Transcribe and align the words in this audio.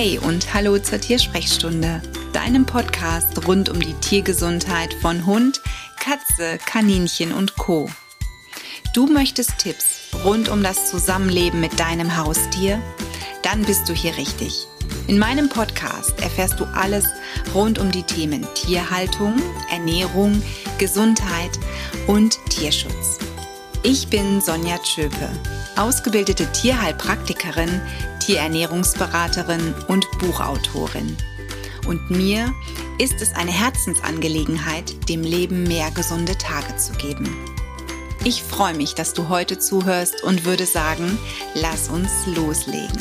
Hey 0.00 0.16
und 0.16 0.54
hallo 0.54 0.78
zur 0.78 1.00
Tiersprechstunde, 1.00 2.00
deinem 2.32 2.64
Podcast 2.64 3.48
rund 3.48 3.68
um 3.68 3.80
die 3.80 3.94
Tiergesundheit 3.94 4.94
von 4.94 5.26
Hund, 5.26 5.60
Katze, 5.98 6.60
Kaninchen 6.64 7.32
und 7.32 7.56
Co. 7.56 7.90
Du 8.94 9.08
möchtest 9.08 9.58
Tipps 9.58 10.10
rund 10.24 10.50
um 10.50 10.62
das 10.62 10.88
Zusammenleben 10.88 11.58
mit 11.58 11.80
deinem 11.80 12.16
Haustier? 12.16 12.80
Dann 13.42 13.64
bist 13.64 13.88
du 13.88 13.92
hier 13.92 14.16
richtig. 14.16 14.68
In 15.08 15.18
meinem 15.18 15.48
Podcast 15.48 16.12
erfährst 16.22 16.60
du 16.60 16.64
alles 16.66 17.06
rund 17.52 17.80
um 17.80 17.90
die 17.90 18.04
Themen 18.04 18.46
Tierhaltung, 18.54 19.34
Ernährung, 19.68 20.40
Gesundheit 20.78 21.58
und 22.06 22.38
Tierschutz. 22.50 23.18
Ich 23.82 24.06
bin 24.06 24.40
Sonja 24.40 24.78
Tschöpe, 24.78 25.28
ausgebildete 25.76 26.46
Tierheilpraktikerin, 26.52 27.80
Tierernährungsberaterin 28.28 29.74
und 29.86 30.06
Buchautorin. 30.18 31.16
Und 31.86 32.10
mir 32.10 32.52
ist 32.98 33.22
es 33.22 33.34
eine 33.34 33.50
Herzensangelegenheit, 33.50 35.08
dem 35.08 35.22
Leben 35.22 35.62
mehr 35.62 35.90
gesunde 35.92 36.36
Tage 36.36 36.76
zu 36.76 36.92
geben. 36.92 37.34
Ich 38.24 38.42
freue 38.42 38.74
mich, 38.74 38.94
dass 38.94 39.14
du 39.14 39.30
heute 39.30 39.58
zuhörst 39.58 40.22
und 40.24 40.44
würde 40.44 40.66
sagen, 40.66 41.18
lass 41.54 41.88
uns 41.88 42.10
loslegen. 42.26 43.00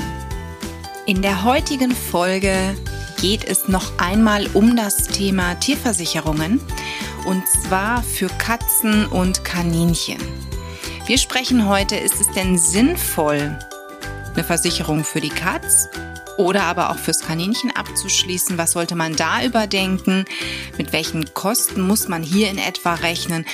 In 1.06 1.22
der 1.22 1.44
heutigen 1.44 1.92
Folge 1.92 2.78
geht 3.20 3.44
es 3.44 3.68
noch 3.68 4.00
einmal 4.00 4.48
um 4.54 4.78
das 4.78 5.08
Thema 5.08 5.56
Tierversicherungen 5.56 6.62
und 7.26 7.46
zwar 7.50 8.02
für 8.02 8.30
Katzen 8.30 9.06
und 9.08 9.44
Kaninchen. 9.44 10.22
Wir 11.06 11.18
sprechen 11.18 11.68
heute, 11.68 11.98
ist 11.98 12.16
es 12.22 12.32
denn 12.32 12.58
sinnvoll, 12.58 13.60
eine 14.38 14.46
Versicherung 14.46 15.04
für 15.04 15.20
die 15.20 15.30
Katz 15.30 15.90
oder 16.38 16.64
aber 16.64 16.92
auch 16.92 16.98
fürs 16.98 17.22
Kaninchen 17.22 17.76
abzuschließen? 17.76 18.58
Was 18.60 18.74
sollte 18.74 18.96
man 18.96 19.16
da 19.16 19.44
überdenken? 19.44 20.26
Mit 20.78 20.94
welchen 20.94 21.34
Kosten 21.34 21.82
muss 21.82 22.08
man 22.08 22.22
hier 22.22 22.52
in 22.52 22.60
etwa 22.60 22.94
rechnen? 22.94 23.46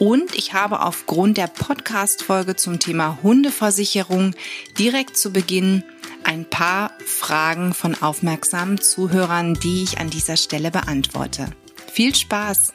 Und 0.00 0.34
ich 0.34 0.52
habe 0.52 0.80
aufgrund 0.80 1.36
der 1.36 1.46
Podcast-Folge 1.46 2.56
zum 2.56 2.80
Thema 2.80 3.18
Hundeversicherung 3.22 4.34
direkt 4.76 5.16
zu 5.16 5.32
Beginn 5.32 5.84
ein 6.24 6.44
paar 6.44 6.90
Fragen 7.06 7.72
von 7.72 7.94
aufmerksamen 8.02 8.80
Zuhörern, 8.80 9.54
die 9.54 9.84
ich 9.84 9.98
an 9.98 10.10
dieser 10.10 10.36
Stelle 10.36 10.72
beantworte. 10.72 11.46
Viel 11.92 12.16
Spaß! 12.16 12.72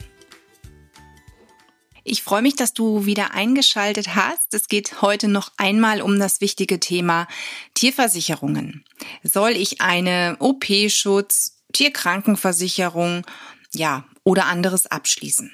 Ich 2.10 2.22
freue 2.22 2.40
mich, 2.40 2.56
dass 2.56 2.72
du 2.72 3.04
wieder 3.04 3.32
eingeschaltet 3.32 4.14
hast. 4.14 4.54
Es 4.54 4.68
geht 4.68 5.02
heute 5.02 5.28
noch 5.28 5.52
einmal 5.58 6.00
um 6.00 6.18
das 6.18 6.40
wichtige 6.40 6.80
Thema 6.80 7.28
Tierversicherungen. 7.74 8.82
Soll 9.22 9.50
ich 9.50 9.82
eine 9.82 10.36
OP-Schutz, 10.38 11.58
Tierkrankenversicherung, 11.74 13.26
ja, 13.74 14.06
oder 14.24 14.46
anderes 14.46 14.86
abschließen? 14.86 15.52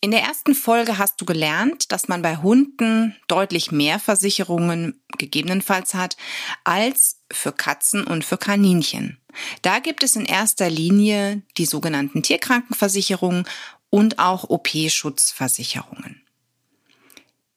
In 0.00 0.10
der 0.10 0.22
ersten 0.22 0.54
Folge 0.54 0.96
hast 0.96 1.20
du 1.20 1.26
gelernt, 1.26 1.92
dass 1.92 2.08
man 2.08 2.22
bei 2.22 2.38
Hunden 2.38 3.14
deutlich 3.28 3.70
mehr 3.70 3.98
Versicherungen 3.98 5.02
gegebenenfalls 5.18 5.92
hat 5.92 6.16
als 6.64 7.20
für 7.30 7.52
Katzen 7.52 8.04
und 8.04 8.24
für 8.24 8.38
Kaninchen. 8.38 9.18
Da 9.60 9.80
gibt 9.80 10.02
es 10.02 10.16
in 10.16 10.24
erster 10.24 10.70
Linie 10.70 11.42
die 11.58 11.66
sogenannten 11.66 12.22
Tierkrankenversicherungen 12.22 13.44
und 13.92 14.18
auch 14.18 14.48
OP-Schutzversicherungen. 14.48 16.22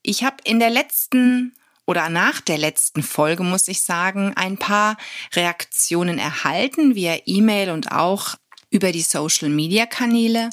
Ich 0.04 0.26
habe 0.26 0.36
in 0.44 0.60
der 0.60 0.70
letzten 0.70 1.56
oder 1.88 2.10
nach 2.10 2.42
der 2.42 2.58
letzten 2.58 3.04
Folge, 3.04 3.44
muss 3.44 3.70
ich 3.70 3.84
sagen, 3.84 4.34
ein 4.36 4.58
paar 4.58 4.98
Reaktionen 5.34 6.20
erhalten 6.20 6.94
via 6.94 7.18
E-Mail 7.26 7.72
und 7.72 7.92
auch 7.92 8.36
über 8.70 8.92
die 8.92 9.02
Social-Media-Kanäle. 9.02 10.50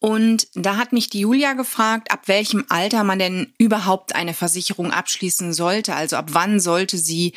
Und 0.00 0.48
da 0.54 0.76
hat 0.76 0.92
mich 0.92 1.08
die 1.08 1.20
Julia 1.20 1.52
gefragt, 1.52 2.10
ab 2.10 2.26
welchem 2.26 2.64
Alter 2.68 3.04
man 3.04 3.20
denn 3.20 3.52
überhaupt 3.56 4.16
eine 4.16 4.34
Versicherung 4.34 4.90
abschließen 4.90 5.52
sollte. 5.52 5.94
Also 5.94 6.16
ab 6.16 6.30
wann 6.32 6.58
sollte 6.58 6.98
sie 6.98 7.34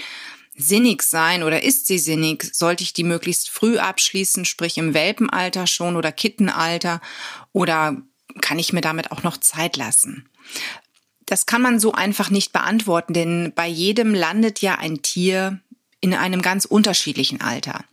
sinnig 0.56 1.04
sein 1.04 1.44
oder 1.44 1.64
ist 1.64 1.88
sie 1.88 1.98
sinnig? 1.98 2.44
Sollte 2.54 2.84
ich 2.84 2.94
die 2.94 3.04
möglichst 3.04 3.50
früh 3.50 3.78
abschließen, 3.78 4.46
sprich 4.46 4.78
im 4.78 4.94
Welpenalter 4.94 5.68
schon 5.68 5.96
oder 5.96 6.12
Kittenalter? 6.12 7.02
Oder 7.54 7.98
kann 8.42 8.60
ich 8.60 8.74
mir 8.74 8.82
damit 8.82 9.12
auch 9.12 9.24
noch 9.24 9.38
Zeit 9.38 9.78
lassen? 9.78 10.30
Das 11.26 11.46
kann 11.46 11.62
man 11.62 11.80
so 11.80 11.94
einfach 11.94 12.30
nicht 12.30 12.52
beantworten, 12.52 13.14
denn 13.14 13.54
bei 13.56 13.68
jedem 13.68 14.14
landet 14.14 14.62
ja 14.62 14.76
ein 14.76 15.02
Tier 15.02 15.62
in 16.04 16.16
einem 16.16 16.42
ganz 16.42 16.66
unterschiedlichen 16.66 17.42
Alter. 17.42 17.86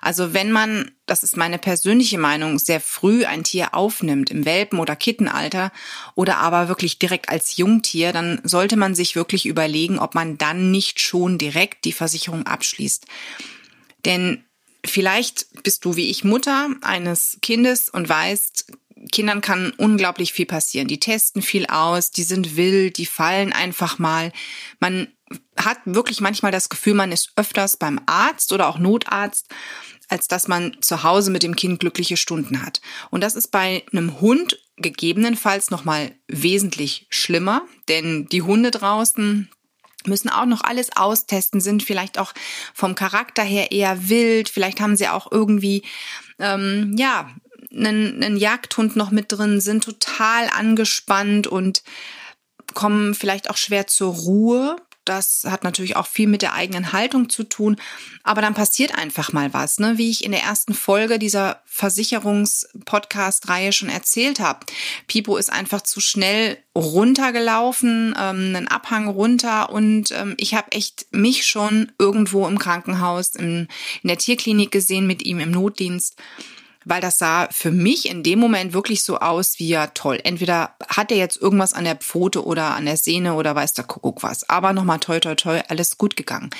Also 0.00 0.32
wenn 0.32 0.52
man, 0.52 0.92
das 1.04 1.24
ist 1.24 1.36
meine 1.36 1.58
persönliche 1.58 2.16
Meinung, 2.16 2.60
sehr 2.60 2.80
früh 2.80 3.24
ein 3.24 3.42
Tier 3.42 3.74
aufnimmt, 3.74 4.30
im 4.30 4.44
Welpen- 4.44 4.78
oder 4.78 4.94
Kittenalter 4.94 5.72
oder 6.14 6.38
aber 6.38 6.68
wirklich 6.68 7.00
direkt 7.00 7.28
als 7.28 7.56
Jungtier, 7.56 8.12
dann 8.12 8.40
sollte 8.44 8.76
man 8.76 8.94
sich 8.94 9.16
wirklich 9.16 9.46
überlegen, 9.46 9.98
ob 9.98 10.14
man 10.14 10.38
dann 10.38 10.70
nicht 10.70 11.00
schon 11.00 11.38
direkt 11.38 11.84
die 11.84 11.92
Versicherung 11.92 12.46
abschließt. 12.46 13.04
Denn 14.04 14.44
vielleicht 14.84 15.64
bist 15.64 15.84
du 15.84 15.96
wie 15.96 16.08
ich 16.08 16.22
Mutter 16.22 16.70
eines 16.82 17.38
Kindes 17.42 17.90
und 17.90 18.08
weißt, 18.08 18.66
Kindern 19.12 19.40
kann 19.40 19.72
unglaublich 19.76 20.32
viel 20.32 20.46
passieren. 20.46 20.88
Die 20.88 21.00
testen 21.00 21.42
viel 21.42 21.66
aus, 21.66 22.10
die 22.10 22.22
sind 22.22 22.56
wild, 22.56 22.98
die 22.98 23.06
fallen 23.06 23.52
einfach 23.52 23.98
mal. 23.98 24.32
Man 24.80 25.08
hat 25.56 25.78
wirklich 25.84 26.20
manchmal 26.20 26.52
das 26.52 26.68
Gefühl, 26.68 26.94
man 26.94 27.12
ist 27.12 27.32
öfters 27.36 27.76
beim 27.76 28.00
Arzt 28.06 28.52
oder 28.52 28.68
auch 28.68 28.78
Notarzt, 28.78 29.48
als 30.08 30.28
dass 30.28 30.48
man 30.48 30.76
zu 30.80 31.02
Hause 31.02 31.30
mit 31.30 31.42
dem 31.42 31.56
Kind 31.56 31.80
glückliche 31.80 32.16
Stunden 32.16 32.62
hat. 32.62 32.80
Und 33.10 33.22
das 33.22 33.34
ist 33.34 33.50
bei 33.50 33.84
einem 33.92 34.20
Hund 34.20 34.58
gegebenenfalls 34.76 35.70
nochmal 35.70 36.14
wesentlich 36.28 37.06
schlimmer, 37.10 37.62
denn 37.88 38.26
die 38.26 38.42
Hunde 38.42 38.70
draußen 38.70 39.48
müssen 40.06 40.28
auch 40.28 40.46
noch 40.46 40.62
alles 40.62 40.96
austesten, 40.96 41.60
sind 41.60 41.82
vielleicht 41.82 42.18
auch 42.18 42.32
vom 42.74 42.94
Charakter 42.94 43.42
her 43.42 43.72
eher 43.72 44.08
wild, 44.08 44.48
vielleicht 44.48 44.80
haben 44.80 44.96
sie 44.96 45.08
auch 45.08 45.32
irgendwie, 45.32 45.82
ähm, 46.38 46.94
ja, 46.96 47.30
einen, 47.76 48.22
einen 48.22 48.36
Jagdhund 48.36 48.96
noch 48.96 49.10
mit 49.10 49.32
drin, 49.32 49.60
sind 49.60 49.84
total 49.84 50.48
angespannt 50.48 51.46
und 51.46 51.82
kommen 52.74 53.14
vielleicht 53.14 53.50
auch 53.50 53.56
schwer 53.56 53.86
zur 53.86 54.14
Ruhe 54.14 54.76
das 55.06 55.44
hat 55.48 55.64
natürlich 55.64 55.96
auch 55.96 56.06
viel 56.06 56.26
mit 56.26 56.42
der 56.42 56.52
eigenen 56.52 56.92
Haltung 56.92 57.30
zu 57.30 57.44
tun. 57.44 57.76
Aber 58.24 58.42
dann 58.42 58.54
passiert 58.54 58.98
einfach 58.98 59.32
mal 59.32 59.54
was, 59.54 59.78
ne? 59.78 59.96
wie 59.96 60.10
ich 60.10 60.24
in 60.24 60.32
der 60.32 60.42
ersten 60.42 60.74
Folge 60.74 61.18
dieser 61.18 61.62
Versicherungs-Podcast-Reihe 61.66 63.72
schon 63.72 63.88
erzählt 63.88 64.40
habe. 64.40 64.66
Pipo 65.06 65.36
ist 65.36 65.52
einfach 65.52 65.82
zu 65.82 66.00
schnell 66.00 66.58
runtergelaufen, 66.74 68.14
ähm, 68.18 68.56
einen 68.56 68.68
Abhang 68.68 69.08
runter 69.08 69.70
und 69.70 70.10
ähm, 70.10 70.34
ich 70.38 70.54
habe 70.54 70.72
echt 70.72 71.06
mich 71.12 71.46
schon 71.46 71.92
irgendwo 71.98 72.46
im 72.48 72.58
Krankenhaus, 72.58 73.36
in, 73.36 73.68
in 74.02 74.08
der 74.08 74.18
Tierklinik 74.18 74.72
gesehen 74.72 75.06
mit 75.06 75.22
ihm 75.22 75.38
im 75.38 75.52
Notdienst 75.52 76.16
weil 76.88 77.00
das 77.00 77.18
sah 77.18 77.48
für 77.50 77.72
mich 77.72 78.08
in 78.08 78.22
dem 78.22 78.38
Moment 78.38 78.72
wirklich 78.72 79.02
so 79.02 79.18
aus 79.18 79.58
wie 79.58 79.68
ja 79.68 79.88
toll. 79.88 80.20
Entweder 80.22 80.76
hat 80.86 81.10
er 81.10 81.18
jetzt 81.18 81.36
irgendwas 81.36 81.72
an 81.72 81.82
der 81.82 81.96
Pfote 81.96 82.46
oder 82.46 82.76
an 82.76 82.86
der 82.86 82.96
Sehne 82.96 83.34
oder 83.34 83.56
weiß 83.56 83.72
der 83.72 83.84
Kuckuck 83.84 84.22
was. 84.22 84.48
Aber 84.48 84.72
nochmal 84.72 85.00
toi 85.00 85.18
toi 85.18 85.34
toi, 85.34 85.60
alles 85.66 85.98
gut 85.98 86.16
gegangen. 86.16 86.50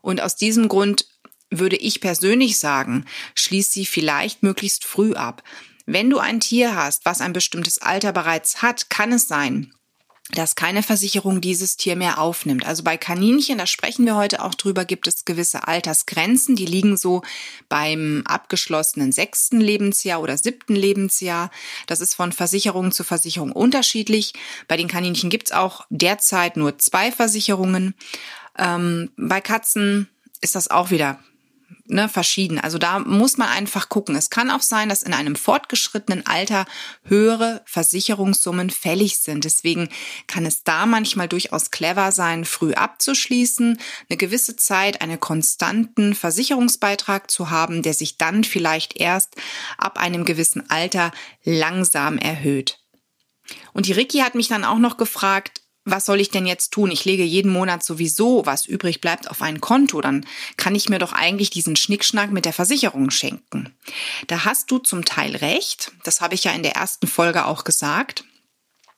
Und 0.00 0.20
aus 0.20 0.36
diesem 0.36 0.68
Grund 0.68 1.06
würde 1.50 1.74
ich 1.74 2.00
persönlich 2.00 2.60
sagen, 2.60 3.04
schließ 3.34 3.72
sie 3.72 3.84
vielleicht 3.84 4.44
möglichst 4.44 4.84
früh 4.84 5.14
ab. 5.14 5.42
Wenn 5.86 6.08
du 6.08 6.18
ein 6.18 6.38
Tier 6.38 6.76
hast, 6.76 7.04
was 7.04 7.20
ein 7.20 7.32
bestimmtes 7.32 7.78
Alter 7.78 8.12
bereits 8.12 8.62
hat, 8.62 8.90
kann 8.90 9.12
es 9.12 9.26
sein, 9.26 9.74
dass 10.34 10.54
keine 10.54 10.82
Versicherung 10.82 11.40
dieses 11.40 11.76
Tier 11.76 11.96
mehr 11.96 12.18
aufnimmt. 12.18 12.66
Also 12.66 12.82
bei 12.82 12.96
Kaninchen, 12.96 13.58
da 13.58 13.66
sprechen 13.66 14.04
wir 14.04 14.16
heute 14.16 14.42
auch 14.44 14.54
drüber, 14.54 14.84
gibt 14.84 15.06
es 15.06 15.24
gewisse 15.24 15.66
Altersgrenzen, 15.66 16.56
die 16.56 16.66
liegen 16.66 16.96
so 16.96 17.22
beim 17.68 18.22
abgeschlossenen 18.26 19.12
sechsten 19.12 19.60
Lebensjahr 19.60 20.20
oder 20.20 20.36
siebten 20.36 20.76
Lebensjahr. 20.76 21.50
Das 21.86 22.00
ist 22.00 22.14
von 22.14 22.32
Versicherung 22.32 22.92
zu 22.92 23.04
Versicherung 23.04 23.52
unterschiedlich. 23.52 24.34
Bei 24.68 24.76
den 24.76 24.88
Kaninchen 24.88 25.30
gibt 25.30 25.48
es 25.48 25.52
auch 25.52 25.86
derzeit 25.90 26.56
nur 26.56 26.78
zwei 26.78 27.12
Versicherungen. 27.12 27.94
Ähm, 28.58 29.10
bei 29.16 29.40
Katzen 29.40 30.08
ist 30.40 30.54
das 30.54 30.70
auch 30.70 30.90
wieder 30.90 31.18
ne, 31.86 32.08
verschieden. 32.08 32.58
Also 32.58 32.78
da 32.78 32.98
muss 32.98 33.36
man 33.36 33.48
einfach 33.48 33.88
gucken. 33.88 34.16
Es 34.16 34.30
kann 34.30 34.50
auch 34.50 34.62
sein, 34.62 34.88
dass 34.88 35.02
in 35.02 35.14
einem 35.14 35.36
fortgeschrittenen 35.36 36.26
Alter 36.26 36.66
höhere 37.04 37.62
Versicherungssummen 37.66 38.70
fällig 38.70 39.18
sind. 39.18 39.44
Deswegen 39.44 39.88
kann 40.26 40.46
es 40.46 40.64
da 40.64 40.86
manchmal 40.86 41.28
durchaus 41.28 41.70
clever 41.70 42.12
sein, 42.12 42.44
früh 42.44 42.72
abzuschließen, 42.72 43.78
eine 44.08 44.16
gewisse 44.16 44.56
Zeit 44.56 45.00
einen 45.00 45.20
konstanten 45.20 46.14
Versicherungsbeitrag 46.14 47.30
zu 47.30 47.50
haben, 47.50 47.82
der 47.82 47.94
sich 47.94 48.18
dann 48.18 48.44
vielleicht 48.44 48.96
erst 48.96 49.36
ab 49.78 49.98
einem 49.98 50.24
gewissen 50.24 50.68
Alter 50.70 51.12
langsam 51.44 52.18
erhöht. 52.18 52.78
Und 53.72 53.86
die 53.86 53.92
Ricky 53.92 54.18
hat 54.18 54.34
mich 54.34 54.48
dann 54.48 54.64
auch 54.64 54.78
noch 54.78 54.96
gefragt, 54.96 55.63
was 55.84 56.06
soll 56.06 56.20
ich 56.20 56.30
denn 56.30 56.46
jetzt 56.46 56.70
tun? 56.70 56.90
Ich 56.90 57.04
lege 57.04 57.24
jeden 57.24 57.52
Monat 57.52 57.84
sowieso, 57.84 58.46
was 58.46 58.66
übrig 58.66 59.00
bleibt, 59.00 59.30
auf 59.30 59.42
ein 59.42 59.60
Konto. 59.60 60.00
Dann 60.00 60.26
kann 60.56 60.74
ich 60.74 60.88
mir 60.88 60.98
doch 60.98 61.12
eigentlich 61.12 61.50
diesen 61.50 61.76
Schnickschnack 61.76 62.30
mit 62.30 62.46
der 62.46 62.52
Versicherung 62.52 63.10
schenken. 63.10 63.74
Da 64.26 64.44
hast 64.44 64.70
du 64.70 64.78
zum 64.78 65.04
Teil 65.04 65.36
recht. 65.36 65.92
Das 66.02 66.20
habe 66.20 66.34
ich 66.34 66.44
ja 66.44 66.52
in 66.52 66.62
der 66.62 66.76
ersten 66.76 67.06
Folge 67.06 67.44
auch 67.44 67.64
gesagt. 67.64 68.24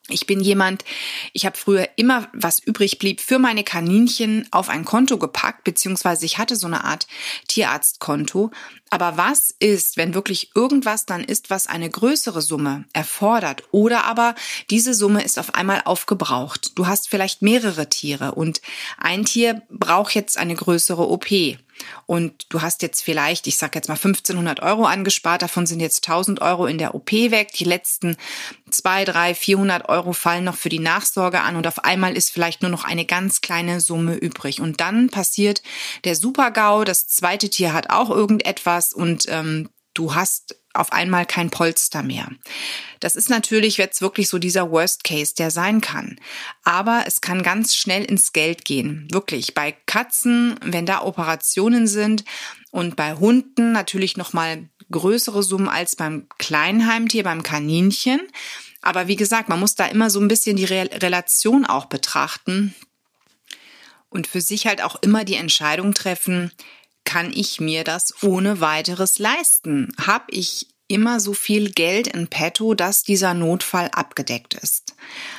Ich 0.09 0.25
bin 0.25 0.39
jemand, 0.39 0.85
ich 1.33 1.45
habe 1.45 1.57
früher 1.57 1.89
immer, 1.97 2.29
was 2.31 2.59
übrig 2.59 2.97
blieb, 2.97 3.19
für 3.19 3.39
meine 3.39 3.65
Kaninchen 3.65 4.47
auf 4.51 4.69
ein 4.69 4.85
Konto 4.85 5.17
gepackt, 5.17 5.65
beziehungsweise 5.65 6.25
ich 6.25 6.37
hatte 6.37 6.55
so 6.55 6.67
eine 6.67 6.85
Art 6.85 7.07
Tierarztkonto. 7.49 8.51
Aber 8.89 9.17
was 9.17 9.53
ist, 9.59 9.97
wenn 9.97 10.13
wirklich 10.13 10.51
irgendwas 10.55 11.05
dann 11.05 11.23
ist, 11.23 11.49
was 11.49 11.67
eine 11.67 11.89
größere 11.89 12.41
Summe 12.41 12.85
erfordert? 12.93 13.63
Oder 13.71 14.05
aber 14.05 14.35
diese 14.69 14.93
Summe 14.93 15.23
ist 15.23 15.39
auf 15.39 15.55
einmal 15.55 15.81
aufgebraucht. 15.85 16.71
Du 16.75 16.87
hast 16.87 17.09
vielleicht 17.09 17.41
mehrere 17.41 17.89
Tiere 17.89 18.33
und 18.33 18.61
ein 18.97 19.25
Tier 19.25 19.61
braucht 19.69 20.15
jetzt 20.15 20.37
eine 20.37 20.55
größere 20.55 21.09
OP 21.09 21.27
und 22.05 22.45
du 22.49 22.61
hast 22.61 22.81
jetzt 22.81 23.01
vielleicht, 23.01 23.47
ich 23.47 23.57
sag 23.57 23.75
jetzt 23.75 23.87
mal 23.87 23.95
1500 23.95 24.61
Euro 24.61 24.85
angespart, 24.85 25.41
davon 25.41 25.65
sind 25.65 25.79
jetzt 25.79 26.07
1000 26.07 26.41
Euro 26.41 26.65
in 26.65 26.77
der 26.77 26.95
OP 26.95 27.11
weg, 27.11 27.51
die 27.53 27.65
letzten 27.65 28.17
zwei, 28.69 29.05
drei, 29.05 29.35
400 29.35 29.87
Euro 29.89 30.13
fallen 30.13 30.43
noch 30.43 30.55
für 30.55 30.69
die 30.69 30.79
Nachsorge 30.79 31.41
an 31.41 31.55
und 31.55 31.67
auf 31.67 31.83
einmal 31.83 32.15
ist 32.15 32.31
vielleicht 32.31 32.61
nur 32.61 32.71
noch 32.71 32.83
eine 32.83 33.05
ganz 33.05 33.41
kleine 33.41 33.81
Summe 33.81 34.15
übrig. 34.15 34.61
Und 34.61 34.79
dann 34.79 35.09
passiert 35.09 35.61
der 36.03 36.15
Super-GAU, 36.15 36.83
das 36.83 37.07
zweite 37.07 37.49
Tier 37.49 37.73
hat 37.73 37.89
auch 37.89 38.09
irgendetwas 38.09 38.76
und 38.93 39.25
ähm, 39.27 39.69
du 39.93 40.15
hast 40.15 40.55
auf 40.73 40.93
einmal 40.93 41.25
kein 41.25 41.49
Polster 41.49 42.03
mehr. 42.03 42.29
Das 42.99 43.15
ist 43.15 43.29
natürlich 43.29 43.77
jetzt 43.77 44.01
wirklich 44.01 44.29
so 44.29 44.37
dieser 44.37 44.71
Worst 44.71 45.03
Case, 45.03 45.33
der 45.35 45.51
sein 45.51 45.81
kann. 45.81 46.19
Aber 46.63 47.03
es 47.07 47.21
kann 47.21 47.43
ganz 47.43 47.75
schnell 47.75 48.03
ins 48.05 48.31
Geld 48.31 48.63
gehen. 48.63 49.07
Wirklich. 49.11 49.53
Bei 49.53 49.71
Katzen, 49.71 50.55
wenn 50.63 50.85
da 50.85 51.01
Operationen 51.01 51.87
sind 51.87 52.25
und 52.71 52.95
bei 52.95 53.15
Hunden 53.15 53.71
natürlich 53.71 54.17
nochmal 54.17 54.69
größere 54.91 55.43
Summen 55.43 55.67
als 55.67 55.95
beim 55.95 56.27
kleinen 56.37 56.87
Heimtier, 56.87 57.23
beim 57.23 57.43
Kaninchen. 57.43 58.21
Aber 58.81 59.07
wie 59.07 59.15
gesagt, 59.15 59.49
man 59.49 59.59
muss 59.59 59.75
da 59.75 59.87
immer 59.87 60.09
so 60.09 60.19
ein 60.19 60.27
bisschen 60.27 60.55
die 60.55 60.65
Re 60.65 60.89
Relation 60.93 61.65
auch 61.65 61.85
betrachten 61.85 62.73
und 64.09 64.27
für 64.27 64.41
sich 64.41 64.67
halt 64.67 64.81
auch 64.81 64.95
immer 65.01 65.25
die 65.25 65.35
Entscheidung 65.35 65.93
treffen, 65.93 66.51
kann 67.07 67.31
ich 67.33 67.61
mir 67.61 67.85
das 67.85 68.21
ohne 68.21 68.59
weiteres 68.59 69.17
leisten? 69.17 69.93
Hab 69.97 70.25
ich 70.29 70.67
immer 70.89 71.21
so 71.21 71.33
viel 71.33 71.71
Geld 71.71 72.07
in 72.07 72.27
petto, 72.27 72.73
dass 72.73 73.03
dieser 73.03 73.33
Notfall 73.33 73.89
abgedeckt 73.93 74.55
ist? 74.55 74.93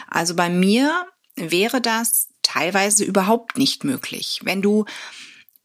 Also 0.08 0.34
bei 0.34 0.48
mir 0.48 1.06
wäre 1.36 1.82
das 1.82 2.28
teilweise 2.42 3.04
überhaupt 3.04 3.58
nicht 3.58 3.84
möglich. 3.84 4.40
Wenn 4.44 4.62
du 4.62 4.86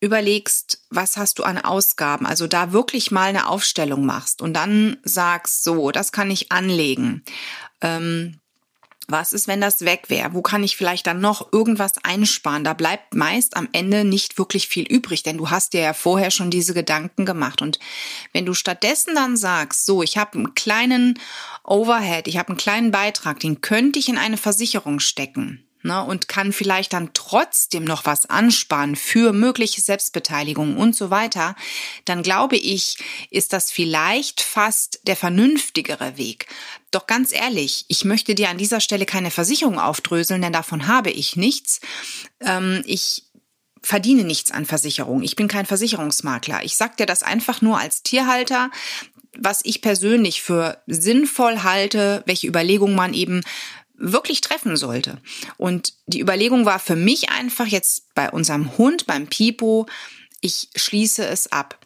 überlegst, 0.02 0.84
was 0.90 1.16
hast 1.16 1.40
du 1.40 1.44
an 1.44 1.58
Ausgaben, 1.58 2.26
also 2.26 2.48
da 2.48 2.74
wirklich 2.74 3.10
mal 3.10 3.30
eine 3.30 3.48
Aufstellung 3.48 4.06
machst 4.06 4.42
und 4.42 4.54
dann 4.54 4.98
sagst, 5.04 5.64
so, 5.64 5.92
das 5.92 6.12
kann 6.12 6.30
ich 6.30 6.52
anlegen. 6.52 7.24
Ähm, 7.80 8.42
was 9.14 9.32
ist, 9.32 9.48
wenn 9.48 9.62
das 9.62 9.86
weg 9.86 10.10
wäre? 10.10 10.34
Wo 10.34 10.42
kann 10.42 10.64
ich 10.64 10.76
vielleicht 10.76 11.08
dann 11.08 11.22
noch 11.22 11.54
irgendwas 11.54 11.94
einsparen? 12.04 12.66
Da 12.66 12.74
bleibt 12.74 13.16
meist 13.16 13.56
am 13.56 13.70
Ende 13.72 14.04
nicht 14.04 14.38
wirklich 14.38 14.68
viel 14.68 14.86
übrig, 14.86 15.24
denn 15.24 15.38
du 15.38 15.52
hast 15.52 15.72
dir 15.72 15.82
ja 15.82 15.94
vorher 15.94 16.32
schon 16.32 16.50
diese 16.50 16.74
Gedanken 16.74 17.26
gemacht. 17.26 17.62
Und 17.62 17.80
wenn 18.34 18.46
du 18.46 18.54
stattdessen 18.54 19.16
dann 19.16 19.38
sagst, 19.38 19.86
so, 19.86 20.04
ich 20.04 20.18
habe 20.18 20.38
einen 20.38 20.56
kleinen 20.56 21.20
Overhead, 21.64 22.28
ich 22.28 22.38
habe 22.38 22.50
einen 22.50 22.58
kleinen 22.58 22.92
Beitrag, 22.92 23.40
den 23.40 23.62
könnte 23.62 24.00
ich 24.00 24.10
in 24.10 24.18
eine 24.18 24.38
Versicherung 24.38 25.00
stecken 25.00 25.64
ne, 25.84 26.04
und 26.04 26.28
kann 26.28 26.54
vielleicht 26.54 26.94
dann 26.94 27.12
trotzdem 27.14 27.84
noch 27.84 28.06
was 28.06 28.26
ansparen 28.26 28.96
für 28.96 29.34
mögliche 29.34 29.82
Selbstbeteiligung 29.82 30.78
und 30.78 30.96
so 30.96 31.10
weiter, 31.10 31.56
dann 32.06 32.24
glaube 32.24 32.58
ich, 32.58 32.98
ist 33.30 33.54
das 33.54 33.72
vielleicht 33.72 34.42
fast 34.42 35.02
der 35.08 35.16
vernünftigere 35.16 36.18
Weg. 36.18 36.48
Doch 36.92 37.08
ganz 37.08 37.32
ehrlich, 37.34 37.86
ich 37.88 38.06
möchte 38.06 38.36
dir 38.36 38.50
an 38.50 38.58
dieser 38.58 38.80
Stelle 38.80 39.06
keine 39.06 39.32
Versicherung 39.32 39.80
aufdröseln, 39.80 40.42
denn 40.42 40.54
davon 40.54 40.88
habe 40.88 41.12
ich 41.12 41.36
nichts. 41.36 41.82
Ähm, 42.40 42.82
ich 42.86 43.24
verdiene 43.82 44.24
nichts 44.24 44.52
an 44.52 44.66
Versicherung. 44.66 45.24
Ich 45.24 45.36
bin 45.36 45.48
kein 45.48 45.66
Versicherungsmakler. 45.66 46.64
Ich 46.64 46.78
sag 46.78 46.98
dir 46.98 47.06
das 47.06 47.22
einfach 47.22 47.62
nur 47.62 47.78
als 47.78 48.02
Tierhalter, 48.02 48.72
was 49.38 49.62
ich 49.64 49.82
persönlich 49.82 50.42
für 50.42 50.82
sinnvoll 50.88 51.64
halte, 51.64 52.24
welche 52.26 52.48
Überlegungen 52.48 52.96
man 52.96 53.14
eben 53.14 53.42
wirklich 53.96 54.42
treffen 54.42 54.76
sollte. 54.78 55.22
Und 55.58 55.94
die 56.08 56.22
Überlegung 56.22 56.66
war 56.66 56.80
für 56.80 56.96
mich 56.96 57.30
einfach 57.30 57.68
jetzt 57.68 58.14
bei 58.16 58.30
unserem 58.30 58.78
Hund, 58.78 59.06
beim 59.06 59.28
Pipo, 59.28 59.86
ich 60.42 60.70
schließe 60.76 61.26
es 61.26 61.52
ab. 61.52 61.80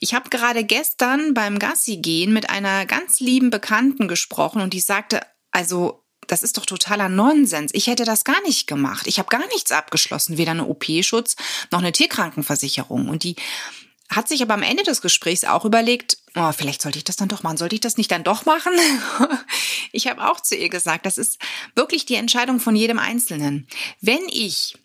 Ich 0.00 0.14
habe 0.14 0.30
gerade 0.30 0.64
gestern 0.64 1.34
beim 1.34 1.58
Gassi 1.58 1.98
gehen 1.98 2.32
mit 2.32 2.50
einer 2.50 2.86
ganz 2.86 3.20
lieben 3.20 3.50
Bekannten 3.50 4.08
gesprochen 4.08 4.62
und 4.62 4.72
die 4.72 4.80
sagte, 4.80 5.20
also 5.50 6.04
das 6.26 6.42
ist 6.42 6.58
doch 6.58 6.66
totaler 6.66 7.08
Nonsens. 7.08 7.72
Ich 7.74 7.86
hätte 7.86 8.04
das 8.04 8.24
gar 8.24 8.40
nicht 8.42 8.66
gemacht. 8.66 9.06
Ich 9.06 9.18
habe 9.18 9.28
gar 9.28 9.46
nichts 9.48 9.72
abgeschlossen, 9.72 10.36
weder 10.36 10.52
eine 10.52 10.66
OP-Schutz 10.66 11.36
noch 11.70 11.78
eine 11.78 11.92
Tierkrankenversicherung. 11.92 13.08
Und 13.08 13.24
die 13.24 13.36
hat 14.08 14.28
sich 14.28 14.42
aber 14.42 14.54
am 14.54 14.62
Ende 14.62 14.82
des 14.82 15.02
Gesprächs 15.02 15.44
auch 15.44 15.64
überlegt, 15.64 16.18
oh, 16.34 16.52
vielleicht 16.52 16.82
sollte 16.82 16.98
ich 16.98 17.04
das 17.04 17.16
dann 17.16 17.28
doch 17.28 17.42
machen. 17.42 17.58
Sollte 17.58 17.74
ich 17.74 17.80
das 17.80 17.96
nicht 17.96 18.10
dann 18.10 18.24
doch 18.24 18.46
machen? 18.46 18.72
ich 19.92 20.06
habe 20.06 20.28
auch 20.28 20.40
zu 20.40 20.56
ihr 20.56 20.68
gesagt, 20.68 21.04
das 21.04 21.18
ist 21.18 21.38
wirklich 21.74 22.06
die 22.06 22.14
Entscheidung 22.14 22.58
von 22.60 22.74
jedem 22.74 22.98
Einzelnen. 22.98 23.66
Wenn 24.00 24.22
ich 24.30 24.78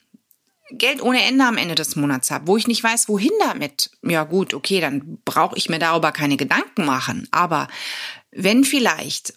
Geld 0.72 1.02
ohne 1.02 1.24
Ende 1.24 1.46
am 1.46 1.58
Ende 1.58 1.76
des 1.76 1.96
Monats 1.96 2.32
habe, 2.32 2.48
wo 2.48 2.58
ich 2.58 2.68
nicht 2.68 2.84
weiß, 2.84 3.08
wohin 3.08 3.32
damit, 3.40 3.92
ja 4.02 4.24
gut, 4.24 4.54
okay, 4.54 4.82
dann 4.82 5.20
brauche 5.24 5.58
ich 5.58 5.70
mir 5.70 5.80
darüber 5.80 6.12
keine 6.12 6.38
Gedanken 6.38 6.86
machen. 6.86 7.28
Aber 7.32 7.68
wenn 8.32 8.64
vielleicht 8.64 9.34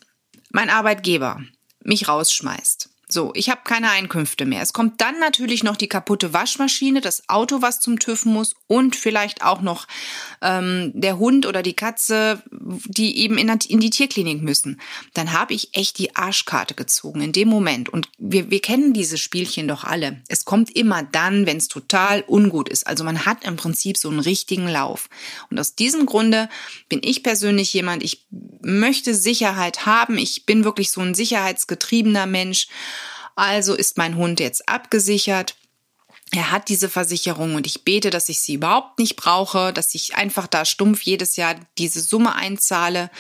mein 0.51 0.71
Arbeitgeber 0.71 1.43
mich 1.85 2.09
rausschmeißt, 2.09 2.89
so, 3.09 3.31
ich 3.35 3.51
habe 3.51 3.61
keine 3.63 3.91
Einkünfte 3.91 4.47
mehr. 4.47 4.63
Es 4.63 4.73
kommt 4.73 5.01
dann 5.01 5.21
natürlich 5.21 5.63
noch 5.63 5.77
die 5.77 5.87
kaputte 5.87 6.33
Waschmaschine, 6.33 7.01
das 7.01 7.29
Auto, 7.29 7.63
was 7.63 7.79
zum 7.79 8.01
TÜV 8.01 8.25
muss 8.25 8.57
und 8.67 8.97
vielleicht 8.97 9.45
auch 9.45 9.61
noch 9.61 9.87
ähm, 10.43 10.91
der 10.93 11.17
Hund 11.17 11.47
oder 11.47 11.63
die 11.63 11.75
Katze, 11.75 12.43
die 12.51 13.19
eben 13.19 13.39
in, 13.39 13.49
in 13.49 13.79
die 13.79 13.91
Tierklinik 13.91 14.43
müssen. 14.43 14.81
Dann 15.15 15.33
habe 15.33 15.55
ich 15.55 15.77
echt 15.77 15.99
die 15.99 16.17
Arschkarte 16.17 16.75
gezogen 16.75 17.21
in 17.21 17.31
dem 17.31 17.47
Moment. 17.47 17.89
Und 17.89 18.09
wir, 18.19 18.51
wir 18.51 18.61
kennen 18.61 18.93
diese 18.93 19.19
Spielchen 19.19 19.69
doch 19.69 19.85
alle. 19.85 20.21
Es 20.27 20.45
kommt 20.45 20.75
immer 20.75 21.05
dann, 21.05 21.47
wenn 21.47 21.59
es 21.59 21.69
total 21.69 22.25
ungut 22.27 22.69
ist. 22.69 22.89
Also 22.89 23.05
man 23.05 23.25
hat 23.25 23.45
im 23.45 23.55
Prinzip 23.55 23.99
so 23.99 24.09
einen 24.09 24.19
richtigen 24.19 24.67
Lauf. 24.67 25.09
Und 25.49 25.61
aus 25.61 25.77
diesem 25.77 26.07
Grunde 26.07 26.49
bin 26.89 27.01
ich 27.05 27.23
persönlich 27.23 27.73
jemand, 27.73 28.03
ich 28.03 28.27
möchte 28.63 29.15
Sicherheit 29.15 29.87
haben. 29.87 30.19
Ich 30.19 30.45
bin 30.45 30.65
wirklich 30.65 30.91
so 30.91 31.03
ein 31.03 31.15
sicherheitsgetriebener 31.15 32.27
Mensch. 32.27 32.67
Also 33.37 33.75
ist 33.75 33.97
mein 33.97 34.17
Hund 34.17 34.41
jetzt 34.41 34.69
abgesichert. 34.69 35.55
Er 36.33 36.51
hat 36.51 36.69
diese 36.69 36.89
Versicherung 36.89 37.55
und 37.55 37.67
ich 37.67 37.85
bete, 37.85 38.11
dass 38.11 38.29
ich 38.29 38.41
sie 38.41 38.55
überhaupt 38.55 38.99
nicht 38.99 39.15
brauche, 39.15 39.73
dass 39.73 39.95
ich 39.95 40.17
einfach 40.17 40.49
da 40.49 40.65
stumpf 40.65 41.03
jedes 41.03 41.37
Jahr 41.37 41.55
diese 41.79 42.01
Summe 42.01 42.35
einzahle 42.35 43.11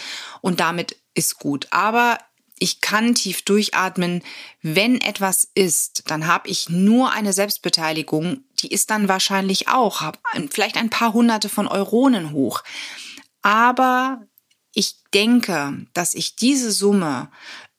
und 0.41 0.59
damit 0.59 0.97
ist 1.15 1.39
gut. 1.39 1.69
Aber 1.71 2.19
ich 2.59 2.81
kann 2.81 3.15
tief 3.15 3.43
durchatmen. 3.43 4.23
Wenn 4.63 5.01
etwas 5.01 5.49
ist, 5.55 6.05
dann 6.07 6.27
habe 6.27 6.49
ich 6.49 6.69
nur 6.69 7.13
eine 7.13 7.33
Selbstbeteiligung. 7.33 8.45
Die 8.59 8.69
ist 8.69 8.91
dann 8.91 9.09
wahrscheinlich 9.09 9.69
auch 9.69 10.13
vielleicht 10.51 10.77
ein 10.77 10.91
paar 10.91 11.13
hunderte 11.13 11.49
von 11.49 11.69
Euronen 11.69 12.33
hoch. 12.33 12.63
Aber 13.43 14.27
ich 14.73 14.97
denke, 15.15 15.87
dass 15.93 16.15
ich 16.15 16.37
diese 16.37 16.73
Summe 16.73 17.31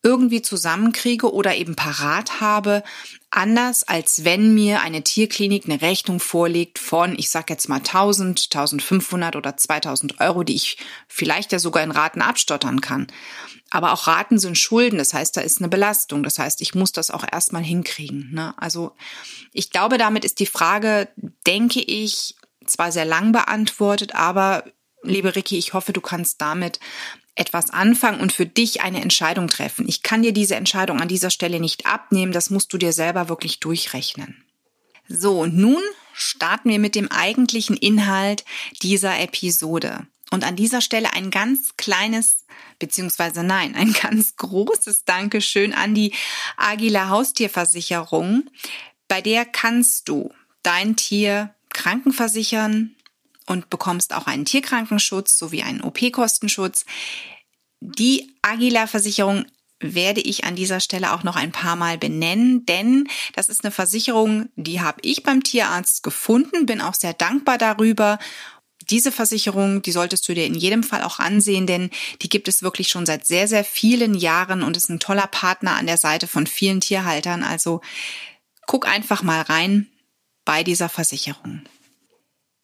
irgendwie 0.08 0.42
zusammenkriege 0.42 1.34
oder 1.34 1.58
eben 1.58 1.76
parat 1.76 2.40
habe, 2.40 2.82
anders 3.30 3.84
als 3.84 4.24
wenn 4.24 4.54
mir 4.54 4.80
eine 4.80 5.04
Tierklinik 5.04 5.66
eine 5.66 5.82
Rechnung 5.82 6.22
vorlegt 6.22 6.80
von, 6.80 7.20
ich 7.20 7.30
sag 7.30 7.50
jetzt 7.50 7.68
mal 7.68 7.80
1000, 7.80 8.46
1500 8.46 9.36
oder 9.36 9.58
2000 9.58 10.22
Euro, 10.22 10.44
die 10.44 10.56
ich 10.56 10.78
vielleicht 11.10 11.52
ja 11.52 11.60
sogar 11.60 11.84
in 11.84 11.92
Raten 11.92 12.22
abstottern 12.22 12.80
kann. 12.80 13.08
Aber 13.70 13.92
auch 13.92 14.08
Raten 14.08 14.40
sind 14.40 14.58
Schulden, 14.58 14.98
das 14.98 15.14
heißt, 15.14 15.36
da 15.36 15.42
ist 15.42 15.60
eine 15.60 15.68
Belastung, 15.68 16.24
das 16.24 16.40
heißt, 16.40 16.62
ich 16.62 16.74
muss 16.74 16.94
das 16.94 17.12
auch 17.12 17.26
erstmal 17.30 17.64
hinkriegen. 17.64 18.30
Ne? 18.32 18.54
Also 18.56 18.94
ich 19.52 19.72
glaube, 19.72 19.98
damit 19.98 20.24
ist 20.24 20.40
die 20.40 20.46
Frage, 20.46 21.10
denke 21.46 21.82
ich, 21.82 22.36
zwar 22.66 22.94
sehr 22.94 23.04
lang 23.04 23.34
beantwortet, 23.34 24.16
aber 24.16 24.64
liebe 25.04 25.36
Ricky, 25.36 25.58
ich 25.58 25.74
hoffe, 25.74 25.92
du 25.92 26.00
kannst 26.00 26.40
damit 26.40 26.80
etwas 27.38 27.70
anfangen 27.70 28.20
und 28.20 28.32
für 28.32 28.46
dich 28.46 28.82
eine 28.82 29.02
Entscheidung 29.02 29.48
treffen. 29.48 29.88
Ich 29.88 30.04
kann 30.04 30.24
dir 30.24 30.34
diese 30.34 30.56
Entscheidung 30.56 31.02
an 31.02 31.08
dieser 31.08 31.30
Stelle 31.30 31.60
nicht 31.60 31.86
abnehmen, 31.86 32.32
das 32.32 32.50
musst 32.50 32.74
du 32.74 32.78
dir 32.78 32.94
selber 32.94 33.30
wirklich 33.30 33.60
durchrechnen. 33.60 34.44
So, 35.08 35.42
und 35.42 35.56
nun 35.56 35.82
starten 36.14 36.70
wir 36.70 36.80
mit 36.80 36.96
dem 36.96 37.12
eigentlichen 37.12 37.78
Inhalt 37.78 38.44
dieser 38.82 39.20
Episode. 39.20 40.08
Und 40.32 40.44
an 40.44 40.58
dieser 40.58 40.82
Stelle 40.82 41.14
ein 41.14 41.32
ganz 41.32 41.78
kleines 41.78 42.38
beziehungsweise 42.80 43.44
nein, 43.44 43.76
ein 43.76 43.94
ganz 44.02 44.36
großes 44.36 45.06
Dankeschön 45.06 45.74
an 45.74 45.94
die 45.94 46.14
Agila 46.58 47.10
Haustierversicherung. 47.10 48.50
Bei 49.08 49.22
der 49.22 49.46
kannst 49.46 50.10
du 50.10 50.32
dein 50.64 50.96
Tier 50.96 51.54
krankenversichern 51.70 52.96
und 53.48 53.70
bekommst 53.70 54.14
auch 54.14 54.28
einen 54.28 54.46
Tierkrankenschutz 54.46 55.38
sowie 55.38 55.64
einen 55.64 55.82
OP-Kostenschutz. 55.82 56.86
Die 57.82 58.36
Agila 58.42 58.88
Versicherung 58.88 59.46
werde 59.80 60.22
ich 60.22 60.44
an 60.44 60.56
dieser 60.56 60.80
Stelle 60.80 61.14
auch 61.14 61.24
noch 61.24 61.36
ein 61.36 61.52
paar 61.52 61.76
Mal 61.76 61.98
benennen, 61.98 62.66
denn 62.66 63.08
das 63.36 63.50
ist 63.50 63.64
eine 63.64 63.72
Versicherung, 63.72 64.50
die 64.56 64.82
habe 64.82 65.00
ich 65.04 65.24
beim 65.24 65.44
Tierarzt 65.44 66.04
gefunden, 66.04 66.66
bin 66.66 66.82
auch 66.82 66.96
sehr 66.96 67.14
dankbar 67.14 67.58
darüber. 67.58 68.18
Diese 68.90 69.12
Versicherung, 69.12 69.82
die 69.82 69.92
solltest 69.92 70.28
du 70.28 70.34
dir 70.34 70.46
in 70.46 70.56
jedem 70.56 70.82
Fall 70.82 71.04
auch 71.04 71.20
ansehen, 71.20 71.68
denn 71.68 71.92
die 72.22 72.30
gibt 72.30 72.48
es 72.48 72.64
wirklich 72.64 72.88
schon 72.88 73.06
seit 73.06 73.26
sehr, 73.26 73.48
sehr 73.48 73.64
vielen 73.64 74.16
Jahren 74.16 74.64
und 74.64 74.78
ist 74.78 74.90
ein 74.90 75.00
toller 75.00 75.28
Partner 75.28 75.76
an 75.76 75.88
der 75.88 75.98
Seite 75.98 76.26
von 76.26 76.48
vielen 76.48 76.80
Tierhaltern. 76.80 77.44
Also 77.44 77.82
guck 78.66 78.88
einfach 78.88 79.24
mal 79.24 79.42
rein 79.42 79.88
bei 80.46 80.64
dieser 80.64 80.90
Versicherung. 80.90 81.62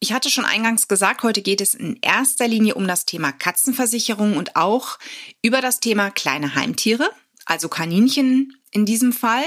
Ich 0.04 0.12
hatte 0.12 0.28
schon 0.28 0.44
eingangs 0.44 0.86
gesagt, 0.86 1.22
heute 1.22 1.40
geht 1.40 1.62
es 1.62 1.72
in 1.72 1.96
erster 2.02 2.46
Linie 2.46 2.74
um 2.74 2.86
das 2.86 3.06
Thema 3.06 3.32
Katzenversicherung 3.32 4.36
und 4.36 4.54
auch 4.54 4.98
über 5.40 5.62
das 5.62 5.80
Thema 5.80 6.10
kleine 6.10 6.54
Heimtiere, 6.54 7.08
also 7.46 7.70
Kaninchen 7.70 8.54
in 8.70 8.84
diesem 8.84 9.14
Fall. 9.14 9.44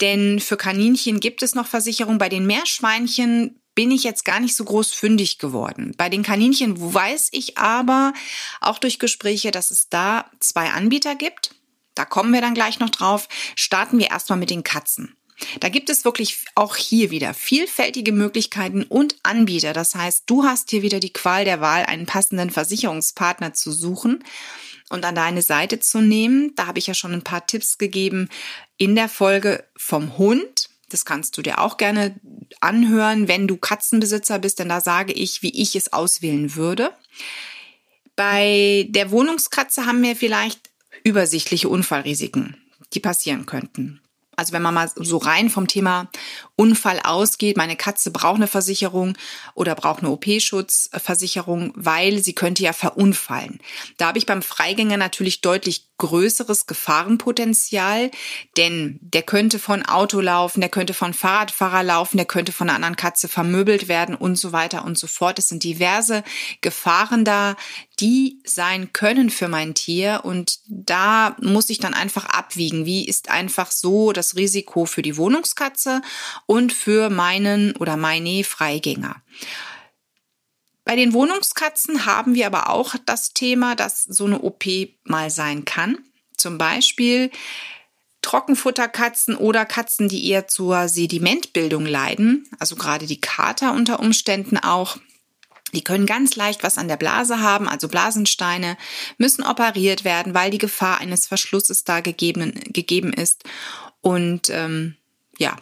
Denn 0.00 0.38
für 0.38 0.56
Kaninchen 0.56 1.18
gibt 1.18 1.42
es 1.42 1.56
noch 1.56 1.66
Versicherungen. 1.66 2.18
Bei 2.18 2.28
den 2.28 2.46
Meerschweinchen 2.46 3.60
bin 3.74 3.90
ich 3.90 4.04
jetzt 4.04 4.24
gar 4.24 4.38
nicht 4.38 4.54
so 4.54 4.64
groß 4.64 4.92
fündig 4.92 5.38
geworden. 5.38 5.92
Bei 5.96 6.08
den 6.08 6.22
Kaninchen 6.22 6.76
weiß 6.94 7.30
ich 7.32 7.58
aber 7.58 8.12
auch 8.60 8.78
durch 8.78 9.00
Gespräche, 9.00 9.50
dass 9.50 9.72
es 9.72 9.88
da 9.88 10.30
zwei 10.38 10.70
Anbieter 10.70 11.16
gibt. 11.16 11.56
Da 11.96 12.04
kommen 12.04 12.32
wir 12.32 12.40
dann 12.40 12.54
gleich 12.54 12.78
noch 12.78 12.90
drauf. 12.90 13.26
Starten 13.56 13.98
wir 13.98 14.10
erstmal 14.12 14.38
mit 14.38 14.50
den 14.50 14.62
Katzen. 14.62 15.16
Da 15.60 15.68
gibt 15.68 15.90
es 15.90 16.04
wirklich 16.04 16.44
auch 16.54 16.76
hier 16.76 17.10
wieder 17.10 17.34
vielfältige 17.34 18.12
Möglichkeiten 18.12 18.82
und 18.82 19.16
Anbieter. 19.22 19.72
Das 19.72 19.94
heißt, 19.94 20.24
du 20.26 20.44
hast 20.44 20.70
hier 20.70 20.82
wieder 20.82 21.00
die 21.00 21.12
Qual 21.12 21.44
der 21.44 21.60
Wahl, 21.60 21.84
einen 21.84 22.06
passenden 22.06 22.50
Versicherungspartner 22.50 23.54
zu 23.54 23.72
suchen 23.72 24.22
und 24.90 25.04
an 25.04 25.14
deine 25.14 25.42
Seite 25.42 25.80
zu 25.80 26.00
nehmen. 26.00 26.54
Da 26.56 26.66
habe 26.66 26.78
ich 26.78 26.86
ja 26.86 26.94
schon 26.94 27.12
ein 27.12 27.24
paar 27.24 27.46
Tipps 27.46 27.78
gegeben 27.78 28.28
in 28.76 28.94
der 28.94 29.08
Folge 29.08 29.64
vom 29.76 30.18
Hund. 30.18 30.68
Das 30.90 31.04
kannst 31.04 31.38
du 31.38 31.42
dir 31.42 31.60
auch 31.60 31.76
gerne 31.76 32.16
anhören, 32.60 33.28
wenn 33.28 33.46
du 33.46 33.56
Katzenbesitzer 33.56 34.38
bist, 34.38 34.58
denn 34.58 34.68
da 34.68 34.80
sage 34.80 35.12
ich, 35.12 35.42
wie 35.42 35.62
ich 35.62 35.76
es 35.76 35.92
auswählen 35.92 36.56
würde. 36.56 36.92
Bei 38.16 38.86
der 38.90 39.10
Wohnungskatze 39.10 39.86
haben 39.86 40.02
wir 40.02 40.16
vielleicht 40.16 40.68
übersichtliche 41.04 41.68
Unfallrisiken, 41.68 42.56
die 42.92 43.00
passieren 43.00 43.46
könnten. 43.46 44.00
Also 44.40 44.54
wenn 44.54 44.62
man 44.62 44.72
mal 44.72 44.90
so 44.94 45.18
rein 45.18 45.50
vom 45.50 45.66
Thema 45.66 46.08
Unfall 46.56 46.98
ausgeht, 47.04 47.58
meine 47.58 47.76
Katze 47.76 48.10
braucht 48.10 48.36
eine 48.36 48.46
Versicherung 48.46 49.18
oder 49.54 49.74
braucht 49.74 49.98
eine 49.98 50.08
OP-Schutzversicherung, 50.08 51.74
weil 51.76 52.22
sie 52.22 52.34
könnte 52.34 52.62
ja 52.62 52.72
verunfallen. 52.72 53.60
Da 53.98 54.06
habe 54.06 54.16
ich 54.16 54.24
beim 54.24 54.40
Freigänger 54.40 54.96
natürlich 54.96 55.42
deutlich 55.42 55.90
größeres 55.98 56.66
Gefahrenpotenzial, 56.66 58.10
denn 58.56 58.98
der 59.02 59.22
könnte 59.22 59.58
von 59.58 59.84
Auto 59.84 60.20
laufen, 60.20 60.60
der 60.62 60.70
könnte 60.70 60.94
von 60.94 61.12
Fahrradfahrer 61.12 61.82
laufen, 61.82 62.16
der 62.16 62.24
könnte 62.24 62.52
von 62.52 62.68
einer 62.68 62.76
anderen 62.76 62.96
Katze 62.96 63.28
vermöbelt 63.28 63.88
werden 63.88 64.14
und 64.14 64.36
so 64.36 64.52
weiter 64.52 64.86
und 64.86 64.96
so 64.96 65.06
fort. 65.06 65.38
Es 65.38 65.48
sind 65.48 65.62
diverse 65.62 66.24
Gefahren 66.62 67.26
da, 67.26 67.56
die 68.00 68.40
sein 68.44 68.92
können 68.92 69.30
für 69.30 69.48
mein 69.48 69.74
Tier 69.74 70.20
und 70.24 70.58
da 70.66 71.36
muss 71.40 71.70
ich 71.70 71.78
dann 71.78 71.94
einfach 71.94 72.24
abwiegen, 72.24 72.86
wie 72.86 73.04
ist 73.04 73.30
einfach 73.30 73.70
so 73.70 74.12
das 74.12 74.36
Risiko 74.36 74.86
für 74.86 75.02
die 75.02 75.16
Wohnungskatze 75.16 76.02
und 76.46 76.72
für 76.72 77.10
meinen 77.10 77.76
oder 77.76 77.96
meine 77.96 78.44
Freigänger. 78.44 79.22
Bei 80.84 80.96
den 80.96 81.12
Wohnungskatzen 81.12 82.06
haben 82.06 82.34
wir 82.34 82.46
aber 82.46 82.70
auch 82.70 82.96
das 83.06 83.32
Thema, 83.32 83.76
dass 83.76 84.04
so 84.04 84.24
eine 84.24 84.40
OP 84.40 84.64
mal 85.04 85.30
sein 85.30 85.64
kann. 85.64 85.98
Zum 86.36 86.58
Beispiel 86.58 87.30
Trockenfutterkatzen 88.22 89.36
oder 89.36 89.64
Katzen, 89.66 90.08
die 90.08 90.28
eher 90.28 90.48
zur 90.48 90.88
Sedimentbildung 90.88 91.86
leiden, 91.86 92.48
also 92.58 92.76
gerade 92.76 93.06
die 93.06 93.20
Kater 93.20 93.72
unter 93.72 94.00
Umständen 94.00 94.58
auch. 94.58 94.98
Die 95.74 95.84
können 95.84 96.06
ganz 96.06 96.36
leicht 96.36 96.62
was 96.62 96.78
an 96.78 96.88
der 96.88 96.96
Blase 96.96 97.40
haben, 97.40 97.68
also 97.68 97.88
Blasensteine, 97.88 98.76
müssen 99.18 99.44
operiert 99.44 100.04
werden, 100.04 100.34
weil 100.34 100.50
die 100.50 100.58
Gefahr 100.58 100.98
eines 100.98 101.26
Verschlusses 101.26 101.84
da 101.84 102.00
gegeben, 102.00 102.60
gegeben 102.66 103.12
ist. 103.12 103.44
Und 104.00 104.50
ähm, 104.50 104.96
ja, 105.38 105.56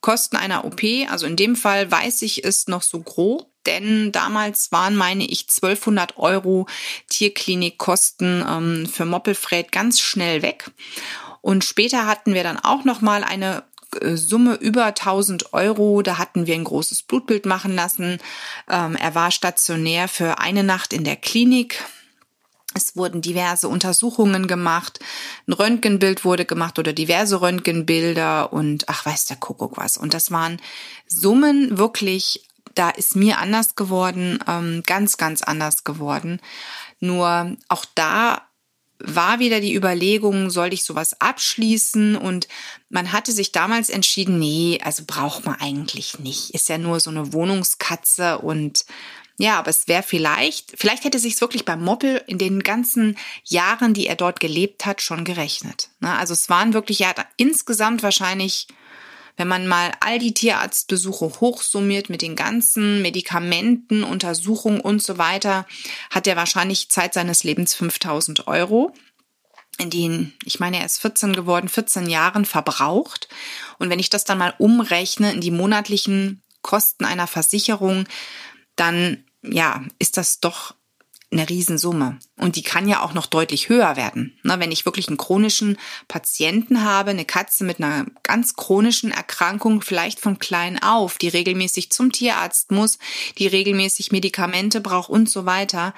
Kosten 0.00 0.36
einer 0.36 0.64
OP, 0.64 0.82
also 1.08 1.26
in 1.26 1.36
dem 1.36 1.56
Fall 1.56 1.90
weiß 1.90 2.22
ich, 2.22 2.42
ist 2.42 2.68
noch 2.68 2.82
so 2.82 3.00
grob, 3.00 3.50
denn 3.66 4.12
damals 4.12 4.72
waren, 4.72 4.96
meine 4.96 5.24
ich, 5.24 5.42
1200 5.42 6.16
Euro 6.16 6.66
Tierklinikkosten 7.08 8.44
ähm, 8.48 8.86
für 8.86 9.04
Moppelfred 9.04 9.70
ganz 9.70 10.00
schnell 10.00 10.40
weg. 10.40 10.70
Und 11.42 11.64
später 11.64 12.06
hatten 12.06 12.34
wir 12.34 12.42
dann 12.42 12.58
auch 12.58 12.84
noch 12.84 13.00
mal 13.00 13.24
eine 13.24 13.62
Summe 14.14 14.54
über 14.54 14.86
1000 14.86 15.52
Euro. 15.52 16.02
Da 16.02 16.18
hatten 16.18 16.46
wir 16.46 16.54
ein 16.54 16.64
großes 16.64 17.02
Blutbild 17.02 17.46
machen 17.46 17.74
lassen. 17.74 18.18
Ähm, 18.68 18.96
er 18.96 19.14
war 19.14 19.30
stationär 19.30 20.08
für 20.08 20.38
eine 20.38 20.62
Nacht 20.62 20.92
in 20.92 21.04
der 21.04 21.16
Klinik. 21.16 21.84
Es 22.72 22.96
wurden 22.96 23.20
diverse 23.20 23.68
Untersuchungen 23.68 24.46
gemacht, 24.46 25.00
ein 25.48 25.54
Röntgenbild 25.54 26.24
wurde 26.24 26.44
gemacht 26.44 26.78
oder 26.78 26.92
diverse 26.92 27.40
Röntgenbilder 27.40 28.52
und 28.52 28.88
ach 28.88 29.04
weiß 29.04 29.24
der 29.24 29.38
Kuckuck 29.38 29.76
was. 29.76 29.96
Und 29.96 30.14
das 30.14 30.30
waren 30.30 30.62
Summen 31.08 31.78
wirklich, 31.78 32.46
da 32.76 32.90
ist 32.90 33.16
mir 33.16 33.38
anders 33.38 33.74
geworden, 33.74 34.38
ähm, 34.46 34.84
ganz, 34.86 35.16
ganz 35.16 35.42
anders 35.42 35.82
geworden. 35.82 36.40
Nur 37.00 37.56
auch 37.68 37.84
da 37.96 38.42
war 39.00 39.38
wieder 39.38 39.60
die 39.60 39.74
Überlegung, 39.74 40.50
soll 40.50 40.72
ich 40.72 40.84
sowas 40.84 41.20
abschließen? 41.20 42.16
Und 42.16 42.48
man 42.88 43.12
hatte 43.12 43.32
sich 43.32 43.52
damals 43.52 43.88
entschieden, 43.88 44.38
nee, 44.38 44.80
also 44.82 45.04
braucht 45.06 45.44
man 45.44 45.56
eigentlich 45.60 46.18
nicht. 46.18 46.50
Ist 46.50 46.68
ja 46.68 46.78
nur 46.78 47.00
so 47.00 47.10
eine 47.10 47.32
Wohnungskatze 47.32 48.38
und 48.38 48.84
ja, 49.40 49.58
aber 49.58 49.70
es 49.70 49.88
wäre 49.88 50.02
vielleicht, 50.02 50.74
vielleicht 50.76 51.04
hätte 51.04 51.18
sich 51.18 51.40
wirklich 51.40 51.64
beim 51.64 51.82
Moppel 51.82 52.22
in 52.26 52.36
den 52.36 52.62
ganzen 52.62 53.16
Jahren, 53.42 53.94
die 53.94 54.06
er 54.06 54.16
dort 54.16 54.38
gelebt 54.38 54.84
hat, 54.84 55.00
schon 55.00 55.24
gerechnet. 55.24 55.88
Ne? 56.00 56.14
Also 56.14 56.34
es 56.34 56.50
waren 56.50 56.74
wirklich 56.74 56.98
ja 56.98 57.14
insgesamt 57.38 58.02
wahrscheinlich, 58.02 58.68
wenn 59.36 59.48
man 59.48 59.66
mal 59.66 59.92
all 60.00 60.18
die 60.18 60.34
Tierarztbesuche 60.34 61.40
hochsummiert 61.40 62.10
mit 62.10 62.22
den 62.22 62.36
ganzen 62.36 63.02
Medikamenten, 63.02 64.04
Untersuchungen 64.04 64.80
und 64.80 65.02
so 65.02 65.18
weiter, 65.18 65.66
hat 66.10 66.26
er 66.26 66.36
wahrscheinlich 66.36 66.90
Zeit 66.90 67.14
seines 67.14 67.44
Lebens 67.44 67.74
5000 67.74 68.46
Euro 68.46 68.92
in 69.78 69.88
den, 69.88 70.34
ich 70.44 70.60
meine, 70.60 70.78
er 70.78 70.84
ist 70.84 70.98
14 71.00 71.32
geworden, 71.32 71.68
14 71.68 72.06
Jahren 72.08 72.44
verbraucht. 72.44 73.28
Und 73.78 73.88
wenn 73.88 73.98
ich 73.98 74.10
das 74.10 74.24
dann 74.24 74.38
mal 74.38 74.54
umrechne 74.58 75.32
in 75.32 75.40
die 75.40 75.50
monatlichen 75.50 76.42
Kosten 76.60 77.06
einer 77.06 77.26
Versicherung, 77.26 78.04
dann 78.76 79.24
ja, 79.42 79.82
ist 79.98 80.16
das 80.16 80.40
doch 80.40 80.74
eine 81.32 81.48
Riesensumme. 81.48 82.18
Und 82.40 82.56
die 82.56 82.62
kann 82.62 82.88
ja 82.88 83.02
auch 83.02 83.12
noch 83.12 83.26
deutlich 83.26 83.68
höher 83.68 83.96
werden. 83.96 84.38
Na, 84.42 84.58
wenn 84.58 84.72
ich 84.72 84.86
wirklich 84.86 85.08
einen 85.08 85.18
chronischen 85.18 85.76
Patienten 86.08 86.82
habe, 86.82 87.10
eine 87.10 87.26
Katze 87.26 87.64
mit 87.64 87.78
einer 87.78 88.06
ganz 88.22 88.56
chronischen 88.56 89.12
Erkrankung, 89.12 89.82
vielleicht 89.82 90.20
von 90.20 90.38
klein 90.38 90.82
auf, 90.82 91.18
die 91.18 91.28
regelmäßig 91.28 91.92
zum 91.92 92.12
Tierarzt 92.12 92.70
muss, 92.70 92.98
die 93.38 93.46
regelmäßig 93.46 94.10
Medikamente 94.10 94.80
braucht 94.80 95.10
und 95.10 95.28
so 95.28 95.44
weiter, 95.44 95.94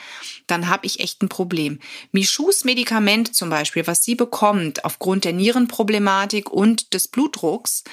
dann 0.48 0.68
habe 0.68 0.86
ich 0.86 0.98
echt 0.98 1.22
ein 1.22 1.28
Problem. 1.28 1.78
Michus 2.10 2.64
Medikament 2.64 3.34
zum 3.34 3.48
Beispiel, 3.48 3.86
was 3.86 4.04
sie 4.04 4.16
bekommt 4.16 4.84
aufgrund 4.84 5.24
der 5.24 5.32
Nierenproblematik 5.32 6.50
und 6.50 6.92
des 6.92 7.06
Blutdrucks, 7.06 7.84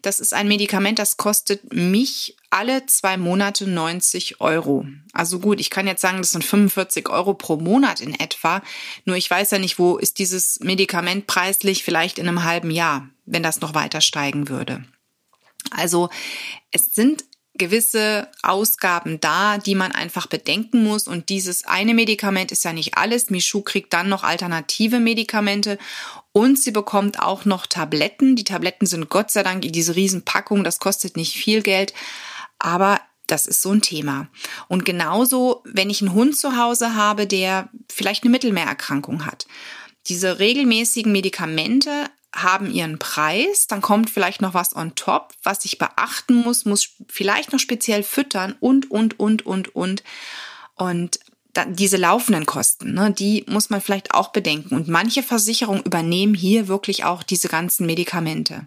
das 0.00 0.18
ist 0.18 0.32
ein 0.32 0.48
Medikament, 0.48 0.98
das 0.98 1.18
kostet 1.18 1.74
mich 1.74 2.36
alle 2.50 2.86
zwei 2.86 3.16
Monate 3.18 3.68
90 3.68 4.40
Euro. 4.40 4.86
Also 5.12 5.38
gut, 5.38 5.60
ich 5.60 5.70
kann 5.70 5.86
jetzt 5.86 6.00
sagen, 6.00 6.18
das 6.18 6.30
sind 6.30 6.44
45 6.44 7.08
Euro 7.10 7.34
pro 7.34 7.56
Monat 7.56 7.97
in 8.00 8.18
etwa. 8.18 8.62
Nur 9.04 9.16
ich 9.16 9.30
weiß 9.30 9.50
ja 9.50 9.58
nicht, 9.58 9.78
wo 9.78 9.96
ist 9.96 10.18
dieses 10.18 10.60
Medikament 10.60 11.26
preislich 11.26 11.84
vielleicht 11.84 12.18
in 12.18 12.28
einem 12.28 12.44
halben 12.44 12.70
Jahr, 12.70 13.08
wenn 13.26 13.42
das 13.42 13.60
noch 13.60 13.74
weiter 13.74 14.00
steigen 14.00 14.48
würde. 14.48 14.84
Also 15.70 16.08
es 16.70 16.94
sind 16.94 17.24
gewisse 17.58 18.28
Ausgaben 18.42 19.20
da, 19.20 19.58
die 19.58 19.74
man 19.74 19.92
einfach 19.92 20.26
bedenken 20.26 20.84
muss. 20.84 21.06
Und 21.06 21.28
dieses 21.28 21.66
eine 21.66 21.92
Medikament 21.92 22.52
ist 22.52 22.64
ja 22.64 22.72
nicht 22.72 22.96
alles. 22.96 23.30
Michu 23.30 23.62
kriegt 23.62 23.92
dann 23.92 24.08
noch 24.08 24.24
alternative 24.24 25.00
Medikamente 25.00 25.76
und 26.32 26.58
sie 26.58 26.70
bekommt 26.70 27.20
auch 27.20 27.44
noch 27.44 27.66
Tabletten. 27.66 28.36
Die 28.36 28.44
Tabletten 28.44 28.86
sind 28.86 29.10
Gott 29.10 29.30
sei 29.30 29.42
Dank 29.42 29.64
in 29.64 29.72
diese 29.72 29.96
Riesenpackung. 29.96 30.64
Das 30.64 30.78
kostet 30.78 31.16
nicht 31.16 31.34
viel 31.34 31.62
Geld. 31.62 31.92
Aber 32.58 33.00
das 33.28 33.46
ist 33.46 33.62
so 33.62 33.70
ein 33.70 33.82
Thema. 33.82 34.28
Und 34.66 34.84
genauso, 34.84 35.62
wenn 35.64 35.90
ich 35.90 36.02
einen 36.02 36.14
Hund 36.14 36.36
zu 36.36 36.56
Hause 36.56 36.94
habe, 36.94 37.26
der 37.26 37.68
vielleicht 37.90 38.24
eine 38.24 38.30
Mittelmeererkrankung 38.30 39.26
hat. 39.26 39.46
Diese 40.08 40.38
regelmäßigen 40.38 41.12
Medikamente 41.12 41.90
haben 42.34 42.70
ihren 42.70 42.98
Preis, 42.98 43.66
dann 43.66 43.80
kommt 43.80 44.10
vielleicht 44.10 44.40
noch 44.40 44.54
was 44.54 44.74
on 44.74 44.94
top, 44.94 45.34
was 45.42 45.64
ich 45.64 45.78
beachten 45.78 46.34
muss, 46.34 46.64
muss 46.64 46.90
vielleicht 47.08 47.52
noch 47.52 47.58
speziell 47.58 48.02
füttern 48.02 48.54
und, 48.60 48.90
und, 48.90 49.18
und, 49.18 49.46
und, 49.46 49.74
und. 49.74 50.02
Und 50.74 51.20
diese 51.66 51.96
laufenden 51.96 52.46
Kosten, 52.46 52.94
ne, 52.94 53.10
die 53.10 53.44
muss 53.48 53.70
man 53.70 53.80
vielleicht 53.80 54.14
auch 54.14 54.28
bedenken. 54.28 54.74
Und 54.74 54.88
manche 54.88 55.22
Versicherungen 55.22 55.82
übernehmen 55.82 56.34
hier 56.34 56.68
wirklich 56.68 57.04
auch 57.04 57.22
diese 57.22 57.48
ganzen 57.48 57.86
Medikamente. 57.86 58.66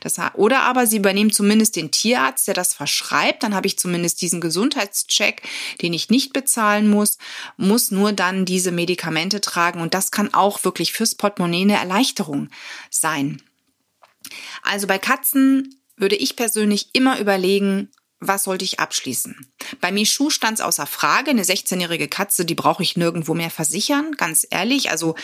Das, 0.00 0.16
oder 0.34 0.62
aber 0.62 0.86
sie 0.86 0.96
übernehmen 0.96 1.30
zumindest 1.30 1.76
den 1.76 1.90
Tierarzt, 1.90 2.46
der 2.46 2.54
das 2.54 2.74
verschreibt. 2.74 3.42
Dann 3.42 3.54
habe 3.54 3.66
ich 3.66 3.78
zumindest 3.78 4.20
diesen 4.20 4.40
Gesundheitscheck, 4.40 5.42
den 5.82 5.92
ich 5.92 6.10
nicht 6.10 6.32
bezahlen 6.32 6.88
muss, 6.88 7.18
muss 7.56 7.90
nur 7.90 8.12
dann 8.12 8.44
diese 8.44 8.72
Medikamente 8.72 9.40
tragen. 9.40 9.80
Und 9.80 9.94
das 9.94 10.10
kann 10.10 10.34
auch 10.34 10.64
wirklich 10.64 10.92
fürs 10.92 11.14
Portemonnaie 11.14 11.62
eine 11.62 11.76
Erleichterung 11.76 12.48
sein. 12.90 13.42
Also 14.62 14.86
bei 14.86 14.98
Katzen 14.98 15.80
würde 15.96 16.16
ich 16.16 16.36
persönlich 16.36 16.90
immer 16.92 17.18
überlegen, 17.18 17.90
was 18.20 18.44
sollte 18.44 18.64
ich 18.64 18.78
abschließen? 18.78 19.52
Bei 19.80 19.90
Michu 19.90 20.28
stand 20.28 20.58
es 20.58 20.64
außer 20.64 20.86
Frage. 20.86 21.30
Eine 21.30 21.42
16-jährige 21.42 22.08
Katze, 22.08 22.44
die 22.44 22.54
brauche 22.54 22.82
ich 22.82 22.96
nirgendwo 22.96 23.34
mehr 23.34 23.50
versichern, 23.50 24.12
ganz 24.12 24.46
ehrlich. 24.50 24.90
Also 24.90 25.14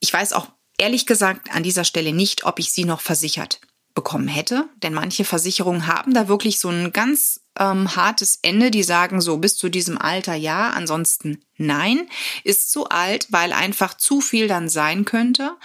ich 0.00 0.12
weiß 0.12 0.32
auch 0.32 0.48
ehrlich 0.78 1.06
gesagt 1.06 1.52
an 1.52 1.62
dieser 1.62 1.84
Stelle 1.84 2.12
nicht, 2.12 2.44
ob 2.44 2.58
ich 2.58 2.72
sie 2.72 2.84
noch 2.84 3.00
versichert 3.00 3.60
bekommen 3.94 4.28
hätte. 4.28 4.68
Denn 4.82 4.94
manche 4.94 5.24
Versicherungen 5.24 5.86
haben 5.86 6.14
da 6.14 6.28
wirklich 6.28 6.58
so 6.58 6.68
ein 6.68 6.92
ganz 6.92 7.40
ähm, 7.58 7.94
hartes 7.96 8.38
Ende. 8.42 8.70
Die 8.70 8.82
sagen 8.82 9.20
so, 9.20 9.38
bis 9.38 9.56
zu 9.56 9.68
diesem 9.68 9.98
Alter 9.98 10.34
ja, 10.34 10.70
ansonsten 10.70 11.44
nein. 11.56 12.08
Ist 12.44 12.70
zu 12.70 12.88
alt, 12.88 13.26
weil 13.30 13.52
einfach 13.52 13.94
zu 13.94 14.20
viel 14.20 14.48
dann 14.48 14.68
sein 14.68 15.04
könnte. 15.04 15.56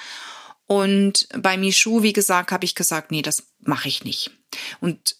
Und 0.66 1.30
bei 1.38 1.58
Michu, 1.58 2.04
wie 2.04 2.14
gesagt, 2.14 2.52
habe 2.52 2.66
ich 2.66 2.76
gesagt, 2.76 3.12
nee, 3.12 3.22
das 3.22 3.48
mache 3.62 3.88
ich 3.88 4.04
nicht. 4.04 4.32
Und 4.82 5.16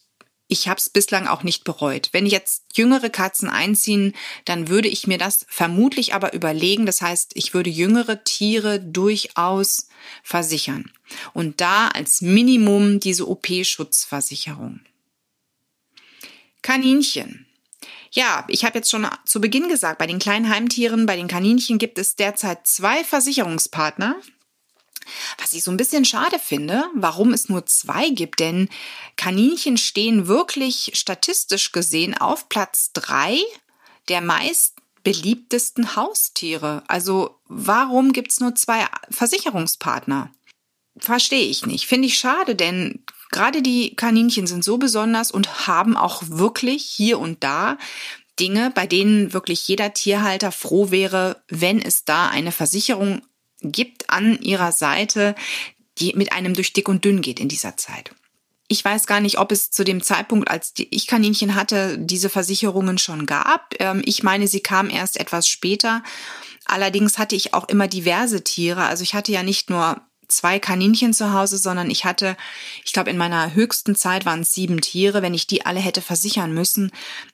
ich 0.48 0.68
habe 0.68 0.80
es 0.80 0.90
bislang 0.90 1.28
auch 1.28 1.44
nicht 1.44 1.64
bereut. 1.64 2.10
Wenn 2.14 2.26
jetzt 2.26 2.64
jüngere 2.74 3.10
Katzen 3.10 3.50
einziehen, 3.50 4.14
dann 4.46 4.70
würde 4.70 4.88
ich 4.88 5.06
mir 5.06 5.18
das 5.18 5.46
vermutlich 5.50 6.14
aber 6.14 6.34
überlegen. 6.34 6.86
Das 6.86 7.02
heißt, 7.02 7.32
ich 7.36 7.54
würde 7.54 7.70
jüngere 7.70 8.24
Tiere 8.24 8.80
durchaus 8.80 9.90
versichern. 10.24 10.92
Und 11.34 11.60
da 11.60 11.90
als 11.90 12.22
Minimum 12.22 13.00
diese 13.00 13.28
OP-Schutzversicherung. 13.28 14.80
Kaninchen. 16.62 17.46
Ja, 18.12 18.46
ich 18.48 18.64
habe 18.64 18.78
jetzt 18.78 18.90
schon 18.90 19.08
zu 19.26 19.42
Beginn 19.42 19.68
gesagt, 19.68 20.00
bei 20.00 20.08
den 20.08 20.20
kleinen 20.20 20.50
Heimtieren, 20.50 21.06
bei 21.06 21.18
den 21.18 21.28
Kaninchen 21.28 21.78
gibt 21.78 22.00
es 22.00 22.16
derzeit 22.16 22.66
zwei 22.66 23.04
Versicherungspartner. 23.04 24.16
Was 25.38 25.54
ich 25.54 25.64
so 25.64 25.72
ein 25.72 25.78
bisschen 25.78 26.06
schade 26.06 26.40
finde, 26.40 26.86
warum 26.94 27.34
es 27.34 27.50
nur 27.50 27.66
zwei 27.66 28.10
gibt, 28.10 28.40
denn 28.40 28.70
Kaninchen 29.16 29.78
stehen 29.78 30.28
wirklich 30.28 30.92
statistisch 30.94 31.72
gesehen 31.72 32.18
auf 32.18 32.50
Platz 32.50 32.92
drei 32.94 33.40
der 34.08 34.22
meist 34.22 34.76
beliebtesten 35.04 35.96
Haustiere. 35.96 36.84
Also 36.88 37.40
warum 37.48 38.14
gibt 38.14 38.32
es 38.32 38.40
nur 38.40 38.56
zwei 38.56 38.86
Versicherungspartner? 39.10 40.32
Verstehe 40.98 41.46
ich 41.46 41.66
nicht. 41.66 41.88
Finde 41.88 42.08
ich 42.08 42.18
schade, 42.18 42.56
denn 42.56 43.04
gerade 43.32 43.62
die 43.62 43.96
Kaninchen 43.96 44.48
sind 44.48 44.64
so 44.64 44.78
besonders 44.78 45.32
und 45.32 45.68
haben 45.68 45.96
auch 45.96 46.24
wirklich 46.26 46.84
hier 46.84 47.20
und 47.20 47.44
da 47.44 47.78
Dinge, 48.40 48.72
bei 48.74 48.86
denen 48.86 49.34
wirklich 49.34 49.68
jeder 49.68 49.94
Tierhalter 49.94 50.52
froh 50.52 50.92
wäre, 50.92 51.42
wenn 51.48 51.82
es 51.82 52.04
da 52.04 52.28
eine 52.28 52.52
Versicherung 52.52 53.22
gibt 53.62 54.10
an 54.10 54.40
ihrer 54.42 54.72
Seite, 54.72 55.36
die 56.00 56.14
mit 56.16 56.32
einem 56.32 56.54
durch 56.54 56.74
dick 56.74 56.88
und 56.90 57.04
dünn 57.04 57.22
geht 57.22 57.40
in 57.40 57.48
dieser 57.48 57.78
Zeit. 57.78 58.12
Ich 58.68 58.84
weiß 58.84 59.08
gar 59.08 59.22
nicht, 59.22 59.40
ob 59.40 59.52
es 59.52 59.72
zu 59.72 59.84
dem 59.86 60.04
Zeitpunkt, 60.04 60.50
als 60.50 60.74
ich 60.76 61.08
Kaninchen 61.08 61.56
hatte, 61.56 61.98
diese 61.98 62.30
Versicherungen 62.30 62.98
schon 62.98 63.26
gab. 63.26 63.74
Ähm, 63.80 64.02
ich 64.06 64.24
meine, 64.24 64.48
sie 64.48 64.60
kam 64.60 64.90
erst 64.90 65.20
etwas 65.20 65.48
später. 65.48 66.04
Allerdings 66.66 67.18
hatte 67.18 67.36
ich 67.36 67.54
auch 67.54 67.70
immer 67.70 67.88
diverse 67.88 68.44
Tiere. 68.44 68.84
Also 68.84 69.04
ich 69.04 69.14
hatte 69.14 69.32
ja 69.32 69.42
nicht 69.42 69.70
nur 69.70 70.02
zwei 70.28 70.60
Kaninchen 70.60 71.14
zu 71.14 71.34
Hause, 71.34 71.58
sondern 71.58 71.90
ich 71.90 72.06
hatte, 72.06 72.38
ich 72.84 72.94
glaube, 72.94 73.10
in 73.10 73.18
meiner 73.18 73.54
höchsten 73.54 73.96
Zeit 73.96 74.26
waren 74.26 74.42
es 74.42 74.54
sieben 74.54 74.82
Tiere. 74.82 75.22
Wenn 75.22 75.34
ich 75.34 75.48
die 75.48 75.66
alle 75.66 75.80
hätte 75.80 76.02
versichern 76.02 76.54
müssen, 76.54 76.92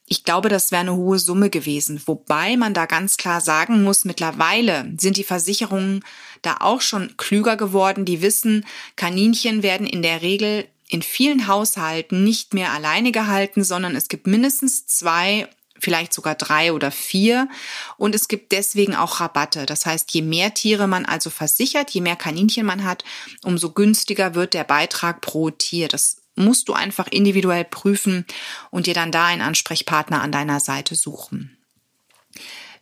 ich 0.07 0.23
glaube, 0.23 0.49
das 0.49 0.71
wäre 0.71 0.81
eine 0.81 0.95
hohe 0.95 1.19
Summe 1.19 1.49
gewesen. 1.49 2.01
Wobei 2.05 2.57
man 2.57 2.73
da 2.73 2.85
ganz 2.85 3.17
klar 3.17 3.41
sagen 3.41 3.83
muss, 3.83 4.05
mittlerweile 4.05 4.93
sind 4.97 5.17
die 5.17 5.23
Versicherungen 5.23 6.03
da 6.41 6.57
auch 6.59 6.81
schon 6.81 7.15
klüger 7.17 7.57
geworden. 7.57 8.05
Die 8.05 8.21
wissen, 8.21 8.65
Kaninchen 8.95 9.63
werden 9.63 9.87
in 9.87 10.01
der 10.01 10.21
Regel 10.21 10.67
in 10.89 11.01
vielen 11.01 11.47
Haushalten 11.47 12.23
nicht 12.23 12.53
mehr 12.53 12.71
alleine 12.71 13.11
gehalten, 13.11 13.63
sondern 13.63 13.95
es 13.95 14.09
gibt 14.09 14.27
mindestens 14.27 14.85
zwei 14.85 15.47
vielleicht 15.83 16.13
sogar 16.13 16.35
drei 16.35 16.73
oder 16.73 16.91
vier. 16.91 17.49
Und 17.97 18.15
es 18.15 18.27
gibt 18.27 18.51
deswegen 18.51 18.95
auch 18.95 19.19
Rabatte. 19.19 19.65
Das 19.65 19.85
heißt, 19.85 20.13
je 20.13 20.21
mehr 20.21 20.53
Tiere 20.53 20.87
man 20.87 21.05
also 21.05 21.29
versichert, 21.29 21.91
je 21.91 22.01
mehr 22.01 22.15
Kaninchen 22.15 22.65
man 22.65 22.83
hat, 22.83 23.03
umso 23.43 23.71
günstiger 23.71 24.33
wird 24.33 24.53
der 24.53 24.63
Beitrag 24.63 25.21
pro 25.21 25.49
Tier. 25.49 25.87
Das 25.87 26.21
musst 26.35 26.69
du 26.69 26.73
einfach 26.73 27.07
individuell 27.07 27.65
prüfen 27.65 28.25
und 28.71 28.87
dir 28.87 28.93
dann 28.93 29.11
da 29.11 29.25
einen 29.25 29.41
Ansprechpartner 29.41 30.21
an 30.21 30.31
deiner 30.31 30.59
Seite 30.59 30.95
suchen. 30.95 31.57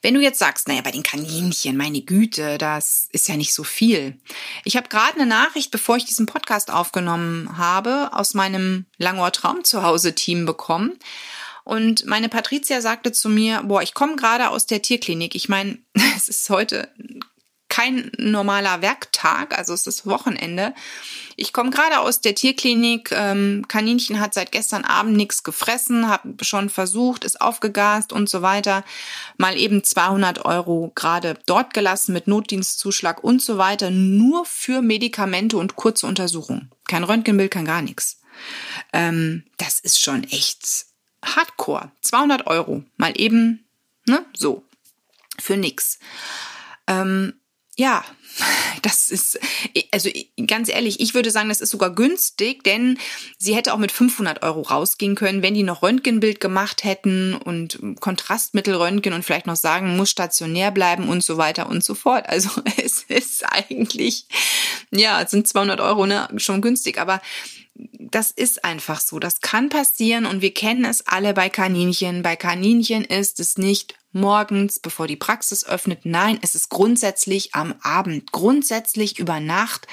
Wenn 0.03 0.15
du 0.15 0.21
jetzt 0.21 0.39
sagst, 0.39 0.67
naja, 0.67 0.81
bei 0.81 0.89
den 0.89 1.03
Kaninchen, 1.03 1.77
meine 1.77 2.01
Güte, 2.01 2.57
das 2.57 3.07
ist 3.11 3.27
ja 3.27 3.37
nicht 3.37 3.53
so 3.53 3.63
viel. 3.63 4.19
Ich 4.63 4.75
habe 4.75 4.89
gerade 4.89 5.13
eine 5.13 5.27
Nachricht, 5.27 5.69
bevor 5.69 5.95
ich 5.95 6.05
diesen 6.05 6.25
Podcast 6.25 6.71
aufgenommen 6.71 7.57
habe, 7.57 8.09
aus 8.11 8.33
meinem 8.33 8.85
Langohr 8.97 9.31
Traum 9.31 9.63
zu 9.63 9.83
Hause 9.83 10.15
Team 10.15 10.47
bekommen. 10.47 10.97
Und 11.63 12.05
meine 12.05 12.29
Patricia 12.29 12.81
sagte 12.81 13.11
zu 13.11 13.29
mir, 13.29 13.61
boah, 13.63 13.81
ich 13.81 13.93
komme 13.93 14.15
gerade 14.15 14.49
aus 14.49 14.65
der 14.65 14.81
Tierklinik. 14.81 15.35
Ich 15.35 15.49
meine, 15.49 15.77
es 16.15 16.29
ist 16.29 16.49
heute 16.49 16.89
kein 17.71 18.11
normaler 18.17 18.81
Werktag, 18.81 19.57
also 19.57 19.73
es 19.73 19.87
ist 19.87 20.05
Wochenende. 20.05 20.75
Ich 21.37 21.53
komme 21.53 21.69
gerade 21.69 21.99
aus 21.99 22.19
der 22.19 22.35
Tierklinik. 22.35 23.13
Ähm, 23.13 23.63
Kaninchen 23.69 24.19
hat 24.19 24.33
seit 24.33 24.51
gestern 24.51 24.83
Abend 24.83 25.15
nichts 25.15 25.43
gefressen, 25.43 26.09
habe 26.09 26.43
schon 26.43 26.69
versucht, 26.69 27.23
ist 27.23 27.39
aufgegast 27.39 28.11
und 28.11 28.29
so 28.29 28.41
weiter. 28.41 28.83
Mal 29.37 29.57
eben 29.57 29.85
200 29.85 30.43
Euro 30.43 30.91
gerade 30.95 31.35
dort 31.45 31.73
gelassen 31.73 32.11
mit 32.11 32.27
Notdienstzuschlag 32.27 33.23
und 33.23 33.41
so 33.41 33.57
weiter, 33.57 33.89
nur 33.89 34.45
für 34.45 34.81
Medikamente 34.81 35.55
und 35.55 35.77
kurze 35.77 36.07
Untersuchungen. 36.07 36.71
Kein 36.89 37.05
Röntgenbild, 37.05 37.51
kein 37.51 37.65
gar 37.65 37.81
nichts. 37.81 38.19
Ähm, 38.91 39.45
das 39.55 39.79
ist 39.79 40.01
schon 40.01 40.25
echt 40.25 40.90
Hardcore. 41.23 41.91
200 42.01 42.47
Euro. 42.47 42.83
Mal 42.97 43.13
eben, 43.19 43.65
ne, 44.05 44.25
so. 44.33 44.63
Für 45.39 45.57
nix. 45.57 45.99
Ähm, 46.87 47.33
ja, 47.77 48.03
das 48.81 49.09
ist, 49.09 49.39
also 49.91 50.09
ganz 50.47 50.69
ehrlich, 50.69 50.99
ich 50.99 51.13
würde 51.13 51.31
sagen, 51.31 51.49
das 51.49 51.61
ist 51.61 51.71
sogar 51.71 51.93
günstig, 51.93 52.63
denn 52.63 52.97
sie 53.37 53.55
hätte 53.55 53.73
auch 53.73 53.77
mit 53.77 53.91
500 53.91 54.43
Euro 54.43 54.61
rausgehen 54.61 55.15
können, 55.15 55.41
wenn 55.41 55.53
die 55.53 55.63
noch 55.63 55.81
Röntgenbild 55.81 56.39
gemacht 56.39 56.83
hätten 56.83 57.33
und 57.33 57.79
Kontrastmittelröntgen 57.99 59.13
und 59.13 59.23
vielleicht 59.23 59.47
noch 59.47 59.55
sagen, 59.55 59.97
muss 59.97 60.09
stationär 60.09 60.71
bleiben 60.71 61.09
und 61.09 61.23
so 61.23 61.37
weiter 61.37 61.69
und 61.69 61.83
so 61.83 61.95
fort. 61.95 62.27
Also 62.27 62.49
es 62.83 63.03
ist 63.03 63.43
eigentlich, 63.45 64.25
ja, 64.91 65.21
es 65.21 65.31
sind 65.31 65.47
200 65.47 65.79
Euro 65.79 66.05
ne, 66.05 66.27
schon 66.37 66.61
günstig, 66.61 66.99
aber 66.99 67.21
das 67.75 68.31
ist 68.31 68.65
einfach 68.65 68.99
so. 68.99 69.19
Das 69.19 69.41
kann 69.41 69.69
passieren 69.69 70.25
und 70.25 70.41
wir 70.41 70.53
kennen 70.53 70.85
es 70.85 71.07
alle 71.07 71.33
bei 71.33 71.49
Kaninchen. 71.49 72.21
Bei 72.21 72.35
Kaninchen 72.35 73.05
ist 73.05 73.39
es 73.39 73.57
nicht 73.57 73.95
morgens, 74.11 74.79
bevor 74.79 75.07
die 75.07 75.15
Praxis 75.15 75.65
öffnet. 75.65 76.01
Nein, 76.03 76.37
es 76.41 76.55
ist 76.55 76.69
grundsätzlich 76.69 77.55
am 77.55 77.73
Abend. 77.81 78.31
Grundsätzlich 78.31 79.19
über 79.19 79.39
Nacht 79.39 79.87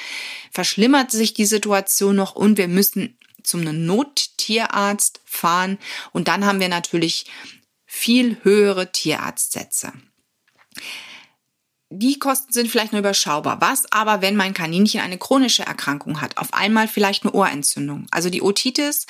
verschlimmert 0.51 1.11
sich 1.11 1.35
die 1.35 1.47
Situation 1.47 2.17
noch 2.17 2.35
und 2.35 2.59
wir 2.59 2.69
müssen 2.69 3.17
zum 3.45 3.63
Nottierarzt 3.63 5.21
fahren 5.25 5.79
und 6.13 6.29
dann 6.29 6.45
haben 6.45 6.61
wir 6.61 6.69
natürlich 6.69 7.27
viel 7.87 8.37
höhere 8.43 8.93
Tierarztsätze. 8.93 9.93
Die 11.91 12.19
Kosten 12.19 12.53
sind 12.53 12.71
vielleicht 12.71 12.93
nur 12.93 13.01
überschaubar. 13.01 13.61
Was 13.61 13.91
aber, 13.91 14.21
wenn 14.21 14.37
mein 14.37 14.53
Kaninchen 14.53 15.01
eine 15.01 15.17
chronische 15.17 15.63
Erkrankung 15.63 16.21
hat? 16.21 16.37
Auf 16.37 16.53
einmal 16.53 16.87
vielleicht 16.87 17.25
eine 17.25 17.33
Ohrentzündung. 17.33 18.07
Also 18.11 18.29
die 18.29 18.43
Otitis 18.43 19.07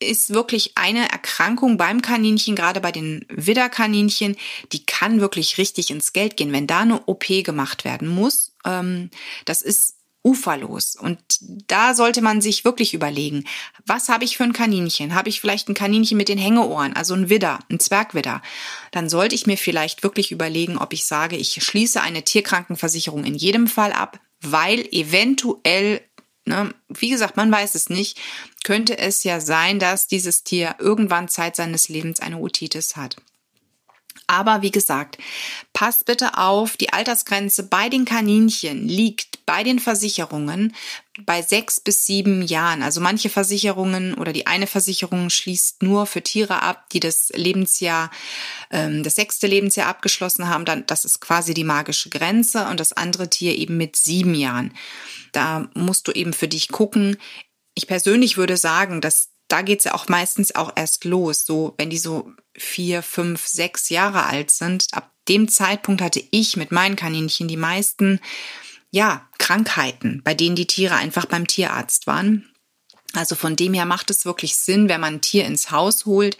ist 0.00 0.30
wirklich 0.30 0.72
eine 0.76 1.10
Erkrankung 1.10 1.76
beim 1.76 2.02
Kaninchen, 2.02 2.56
gerade 2.56 2.80
bei 2.80 2.92
den 2.92 3.24
Widderkaninchen, 3.28 4.36
die 4.72 4.84
kann 4.84 5.20
wirklich 5.20 5.58
richtig 5.58 5.90
ins 5.90 6.12
Geld 6.12 6.36
gehen, 6.36 6.52
wenn 6.52 6.66
da 6.66 6.80
eine 6.80 7.02
OP 7.06 7.26
gemacht 7.44 7.84
werden 7.84 8.08
muss. 8.08 8.52
Ähm, 8.64 9.10
das 9.44 9.62
ist 9.62 9.97
uferlos. 10.28 10.94
Und 10.94 11.18
da 11.40 11.94
sollte 11.94 12.20
man 12.20 12.40
sich 12.40 12.64
wirklich 12.64 12.92
überlegen, 12.92 13.44
was 13.86 14.08
habe 14.08 14.24
ich 14.24 14.36
für 14.36 14.44
ein 14.44 14.52
Kaninchen? 14.52 15.14
Habe 15.14 15.30
ich 15.30 15.40
vielleicht 15.40 15.68
ein 15.68 15.74
Kaninchen 15.74 16.18
mit 16.18 16.28
den 16.28 16.38
Hängeohren, 16.38 16.94
also 16.94 17.14
ein 17.14 17.30
Widder, 17.30 17.60
ein 17.70 17.80
Zwergwidder? 17.80 18.42
Dann 18.90 19.08
sollte 19.08 19.34
ich 19.34 19.46
mir 19.46 19.56
vielleicht 19.56 20.02
wirklich 20.02 20.30
überlegen, 20.30 20.76
ob 20.78 20.92
ich 20.92 21.06
sage, 21.06 21.36
ich 21.36 21.62
schließe 21.64 22.00
eine 22.00 22.22
Tierkrankenversicherung 22.22 23.24
in 23.24 23.34
jedem 23.34 23.66
Fall 23.66 23.92
ab, 23.92 24.20
weil 24.40 24.86
eventuell 24.92 26.02
Ne? 26.44 26.74
Wie 26.88 27.10
gesagt, 27.10 27.36
man 27.36 27.52
weiß 27.52 27.74
es 27.74 27.90
nicht. 27.90 28.18
Könnte 28.64 28.96
es 28.96 29.22
ja 29.22 29.38
sein, 29.38 29.78
dass 29.78 30.06
dieses 30.06 30.44
Tier 30.44 30.76
irgendwann 30.78 31.28
Zeit 31.28 31.56
seines 31.56 31.90
Lebens 31.90 32.20
eine 32.20 32.38
Otitis 32.38 32.96
hat. 32.96 33.16
Aber 34.28 34.60
wie 34.60 34.70
gesagt, 34.70 35.16
passt 35.72 36.04
bitte 36.04 36.36
auf, 36.36 36.76
die 36.76 36.92
Altersgrenze 36.92 37.62
bei 37.62 37.88
den 37.88 38.04
Kaninchen 38.04 38.86
liegt 38.86 39.44
bei 39.46 39.64
den 39.64 39.78
Versicherungen 39.78 40.74
bei 41.24 41.40
sechs 41.40 41.80
bis 41.80 42.04
sieben 42.04 42.42
Jahren. 42.42 42.82
Also 42.82 43.00
manche 43.00 43.30
Versicherungen 43.30 44.14
oder 44.14 44.34
die 44.34 44.46
eine 44.46 44.66
Versicherung 44.66 45.30
schließt 45.30 45.82
nur 45.82 46.04
für 46.04 46.22
Tiere 46.22 46.62
ab, 46.62 46.90
die 46.90 47.00
das 47.00 47.30
Lebensjahr, 47.34 48.10
ähm, 48.70 49.02
das 49.02 49.14
sechste 49.14 49.46
Lebensjahr 49.46 49.88
abgeschlossen 49.88 50.48
haben. 50.48 50.66
Dann, 50.66 50.84
das 50.86 51.06
ist 51.06 51.20
quasi 51.20 51.54
die 51.54 51.64
magische 51.64 52.10
Grenze 52.10 52.66
und 52.66 52.78
das 52.80 52.92
andere 52.92 53.30
Tier 53.30 53.56
eben 53.56 53.78
mit 53.78 53.96
sieben 53.96 54.34
Jahren. 54.34 54.74
Da 55.32 55.70
musst 55.74 56.06
du 56.06 56.12
eben 56.12 56.34
für 56.34 56.48
dich 56.48 56.68
gucken. 56.68 57.16
Ich 57.74 57.86
persönlich 57.86 58.36
würde 58.36 58.58
sagen, 58.58 59.00
dass 59.00 59.30
da 59.48 59.62
geht's 59.62 59.84
ja 59.84 59.94
auch 59.94 60.08
meistens 60.08 60.54
auch 60.54 60.72
erst 60.76 61.04
los. 61.06 61.46
So, 61.46 61.74
wenn 61.78 61.88
die 61.88 61.98
so 61.98 62.32
vier, 62.58 63.02
fünf, 63.02 63.46
sechs 63.46 63.88
Jahre 63.88 64.26
alt 64.26 64.50
sind, 64.50 64.86
ab 64.92 65.12
dem 65.28 65.48
Zeitpunkt 65.48 66.02
hatte 66.02 66.22
ich 66.30 66.56
mit 66.56 66.72
meinen 66.72 66.96
Kaninchen 66.96 67.48
die 67.48 67.56
meisten, 67.56 68.20
ja, 68.90 69.28
Krankheiten, 69.38 70.22
bei 70.24 70.34
denen 70.34 70.56
die 70.56 70.66
Tiere 70.66 70.96
einfach 70.96 71.26
beim 71.26 71.46
Tierarzt 71.46 72.06
waren. 72.06 72.50
Also 73.14 73.34
von 73.34 73.56
dem 73.56 73.72
her 73.72 73.86
macht 73.86 74.10
es 74.10 74.24
wirklich 74.24 74.56
Sinn, 74.56 74.88
wenn 74.88 75.00
man 75.00 75.14
ein 75.14 75.20
Tier 75.20 75.46
ins 75.46 75.70
Haus 75.70 76.04
holt, 76.04 76.36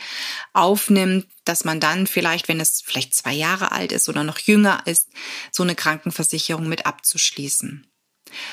aufnimmt, 0.53 1.27
dass 1.45 1.65
man 1.65 1.81
dann 1.81 2.07
vielleicht, 2.07 2.49
wenn 2.49 2.61
es 2.61 2.83
vielleicht 2.83 3.15
zwei 3.15 3.33
Jahre 3.33 3.73
alt 3.73 3.91
ist 3.93 4.09
oder 4.09 4.23
noch 4.23 4.39
jünger 4.39 4.83
ist, 4.85 5.09
so 5.51 5.63
eine 5.63 5.75
Krankenversicherung 5.75 6.69
mit 6.69 6.85
abzuschließen. 6.85 7.87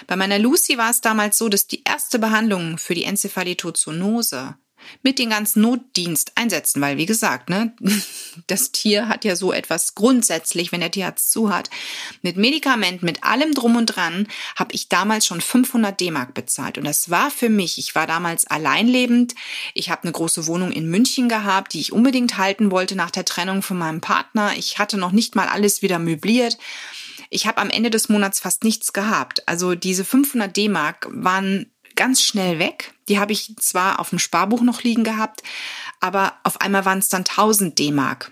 Bei 0.08 0.15
meiner 0.15 0.39
Lucy 0.39 0.78
war 0.78 0.89
es 0.89 1.01
damals 1.01 1.38
so, 1.38 1.49
dass 1.49 1.67
die 1.67 1.84
erste 1.84 2.17
Behandlung 2.17 2.78
für 2.78 2.95
die 2.95 3.04
Enzephalitozoonose 3.04 4.56
mit 5.04 5.19
den 5.19 5.30
ganzen 5.30 5.62
Notdienst 5.62 6.34
einsetzen, 6.36 6.82
weil 6.82 6.98
wie 6.98 7.06
gesagt, 7.06 7.50
ne, 7.50 7.74
das 8.48 8.71
Tier 8.71 9.08
hat 9.08 9.26
ja 9.26 9.36
so 9.36 9.54
etwas 9.54 9.95
grundsätzlich, 9.95 10.71
wenn 10.71 10.82
der 10.82 10.91
Tierarzt 10.91 11.32
zu 11.32 11.54
hat, 11.54 11.69
mit 12.21 12.38
Medikamenten, 12.38 13.06
mit 13.06 13.24
allem 13.24 13.54
drum 13.54 13.76
und 13.76 13.88
dran, 13.88 14.28
habe 14.56 14.74
ich 14.74 14.89
damals 14.89 15.26
schon 15.26 15.41
500 15.41 16.00
D-Mark 16.00 16.34
bezahlt. 16.34 16.78
Und 16.78 16.86
das 16.86 17.10
war 17.10 17.32
für 17.32 17.50
mich, 17.50 17.78
ich 17.78 17.95
war 17.95 18.08
damals 18.08 18.45
alleinlebend, 18.45 19.36
ich 19.74 19.89
habe 19.89 20.04
eine 20.04 20.12
große 20.12 20.48
Wohnung 20.48 20.71
in 20.71 20.89
München 20.89 21.30
gehabt, 21.30 21.74
die 21.74 21.80
ich 21.80 21.93
unbedingt 21.93 22.38
halten 22.38 22.71
wollte 22.71 22.95
nach 22.95 23.12
der 23.12 23.26
Trennung 23.26 23.62
von 23.62 23.78
meinem 23.78 24.02
Partner, 24.02 24.54
ich 24.58 24.80
hatte 24.80 24.98
noch 24.98 25.12
nicht 25.12 25.36
mal 25.36 25.48
alles 25.48 25.82
wieder 25.82 26.00
möbliert. 26.00 26.58
Ich 27.30 27.48
habe 27.48 27.58
am 27.60 27.69
Ende 27.69 27.89
des 27.89 28.10
Monats 28.10 28.39
fast 28.39 28.63
nichts 28.63 28.93
gehabt. 28.93 29.48
Also 29.48 29.76
diese 29.76 30.06
500 30.06 30.56
D-Mark 30.56 31.08
waren 31.12 31.71
ganz 31.95 32.21
schnell 32.21 32.60
weg. 32.60 32.93
Die 33.08 33.19
habe 33.19 33.34
ich 33.34 33.55
zwar 33.58 33.99
auf 33.99 34.10
dem 34.10 34.19
Sparbuch 34.19 34.62
noch 34.62 34.84
liegen 34.84 35.03
gehabt, 35.03 35.43
aber 35.99 36.34
auf 36.43 36.62
einmal 36.62 36.86
waren 36.86 36.99
es 36.99 37.10
dann 37.10 37.21
1000 37.21 37.77
D-Mark. 37.77 38.31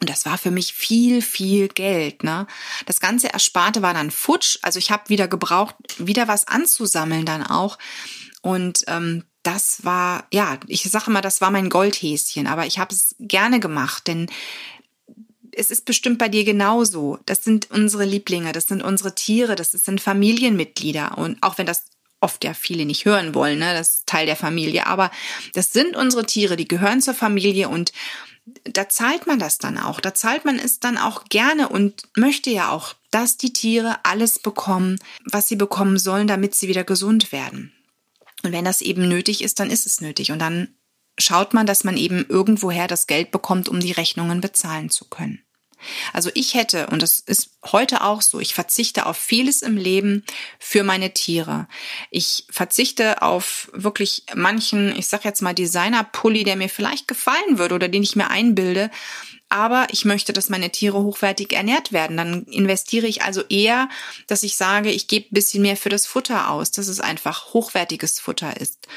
Und 0.00 0.10
das 0.10 0.24
war 0.26 0.38
für 0.38 0.50
mich 0.50 0.72
viel, 0.74 1.22
viel 1.22 1.68
Geld. 1.68 2.22
Ne? 2.22 2.46
Das 2.86 3.00
ganze 3.00 3.32
Ersparte 3.32 3.82
war 3.82 3.94
dann 3.94 4.10
futsch. 4.10 4.58
Also 4.62 4.78
ich 4.78 4.90
habe 4.90 5.08
wieder 5.08 5.26
gebraucht, 5.26 5.74
wieder 5.98 6.28
was 6.28 6.46
anzusammeln 6.46 7.26
dann 7.26 7.44
auch. 7.44 7.78
Und 8.42 8.84
ähm, 8.86 9.24
das 9.42 9.84
war, 9.84 10.26
ja, 10.32 10.58
ich 10.66 10.82
sage 10.84 11.10
mal, 11.10 11.20
das 11.20 11.40
war 11.40 11.50
mein 11.50 11.68
Goldhäschen. 11.68 12.46
Aber 12.46 12.66
ich 12.66 12.78
habe 12.78 12.94
es 12.94 13.16
gerne 13.18 13.58
gemacht, 13.58 14.06
denn 14.06 14.30
es 15.52 15.72
ist 15.72 15.84
bestimmt 15.84 16.18
bei 16.18 16.28
dir 16.28 16.44
genauso. 16.44 17.18
Das 17.26 17.42
sind 17.42 17.70
unsere 17.70 18.04
Lieblinge, 18.04 18.52
das 18.52 18.66
sind 18.66 18.82
unsere 18.82 19.16
Tiere, 19.16 19.56
das 19.56 19.72
sind 19.72 20.00
Familienmitglieder. 20.00 21.18
Und 21.18 21.42
auch 21.42 21.58
wenn 21.58 21.66
das 21.66 21.84
oft 22.20 22.44
ja 22.44 22.54
viele 22.54 22.84
nicht 22.84 23.04
hören 23.04 23.34
wollen, 23.34 23.58
ne, 23.58 23.72
das 23.74 23.88
ist 23.88 24.06
Teil 24.06 24.26
der 24.26 24.36
Familie. 24.36 24.86
Aber 24.86 25.10
das 25.54 25.72
sind 25.72 25.96
unsere 25.96 26.26
Tiere, 26.26 26.56
die 26.56 26.68
gehören 26.68 27.00
zur 27.00 27.14
Familie 27.14 27.68
und 27.68 27.92
da 28.64 28.88
zahlt 28.88 29.26
man 29.26 29.38
das 29.38 29.58
dann 29.58 29.78
auch. 29.78 30.00
Da 30.00 30.14
zahlt 30.14 30.44
man 30.44 30.58
es 30.58 30.80
dann 30.80 30.98
auch 30.98 31.24
gerne 31.24 31.68
und 31.68 32.08
möchte 32.16 32.50
ja 32.50 32.70
auch, 32.70 32.94
dass 33.10 33.36
die 33.36 33.52
Tiere 33.52 33.96
alles 34.04 34.38
bekommen, 34.38 34.98
was 35.24 35.48
sie 35.48 35.56
bekommen 35.56 35.98
sollen, 35.98 36.26
damit 36.26 36.54
sie 36.54 36.68
wieder 36.68 36.84
gesund 36.84 37.32
werden. 37.32 37.72
Und 38.42 38.52
wenn 38.52 38.64
das 38.64 38.80
eben 38.80 39.08
nötig 39.08 39.42
ist, 39.42 39.60
dann 39.60 39.70
ist 39.70 39.86
es 39.86 40.00
nötig. 40.00 40.30
Und 40.30 40.38
dann 40.38 40.68
schaut 41.18 41.54
man, 41.54 41.66
dass 41.66 41.84
man 41.84 41.96
eben 41.96 42.24
irgendwoher 42.28 42.86
das 42.86 43.06
Geld 43.06 43.30
bekommt, 43.30 43.68
um 43.68 43.80
die 43.80 43.92
Rechnungen 43.92 44.40
bezahlen 44.40 44.90
zu 44.90 45.06
können. 45.06 45.42
Also 46.12 46.30
ich 46.34 46.54
hätte, 46.54 46.88
und 46.88 47.02
das 47.02 47.20
ist 47.20 47.50
heute 47.64 48.02
auch 48.02 48.22
so, 48.22 48.40
ich 48.40 48.54
verzichte 48.54 49.06
auf 49.06 49.16
vieles 49.16 49.62
im 49.62 49.76
Leben 49.76 50.24
für 50.58 50.84
meine 50.84 51.12
Tiere. 51.12 51.68
Ich 52.10 52.46
verzichte 52.50 53.22
auf 53.22 53.70
wirklich 53.72 54.24
manchen, 54.34 54.96
ich 54.96 55.08
sag 55.08 55.24
jetzt 55.24 55.42
mal 55.42 55.54
Designer-Pulli, 55.54 56.44
der 56.44 56.56
mir 56.56 56.68
vielleicht 56.68 57.08
gefallen 57.08 57.58
würde 57.58 57.74
oder 57.74 57.88
den 57.88 58.02
ich 58.02 58.16
mir 58.16 58.30
einbilde. 58.30 58.90
Aber 59.50 59.86
ich 59.90 60.04
möchte, 60.04 60.34
dass 60.34 60.50
meine 60.50 60.70
Tiere 60.70 61.02
hochwertig 61.02 61.54
ernährt 61.54 61.90
werden. 61.90 62.18
Dann 62.18 62.44
investiere 62.44 63.06
ich 63.06 63.22
also 63.22 63.42
eher, 63.48 63.88
dass 64.26 64.42
ich 64.42 64.56
sage, 64.56 64.90
ich 64.90 65.08
gebe 65.08 65.26
ein 65.26 65.34
bisschen 65.34 65.62
mehr 65.62 65.76
für 65.76 65.88
das 65.88 66.04
Futter 66.04 66.50
aus, 66.50 66.70
dass 66.70 66.88
es 66.88 67.00
einfach 67.00 67.54
hochwertiges 67.54 68.20
Futter 68.20 68.60
ist. 68.60 68.88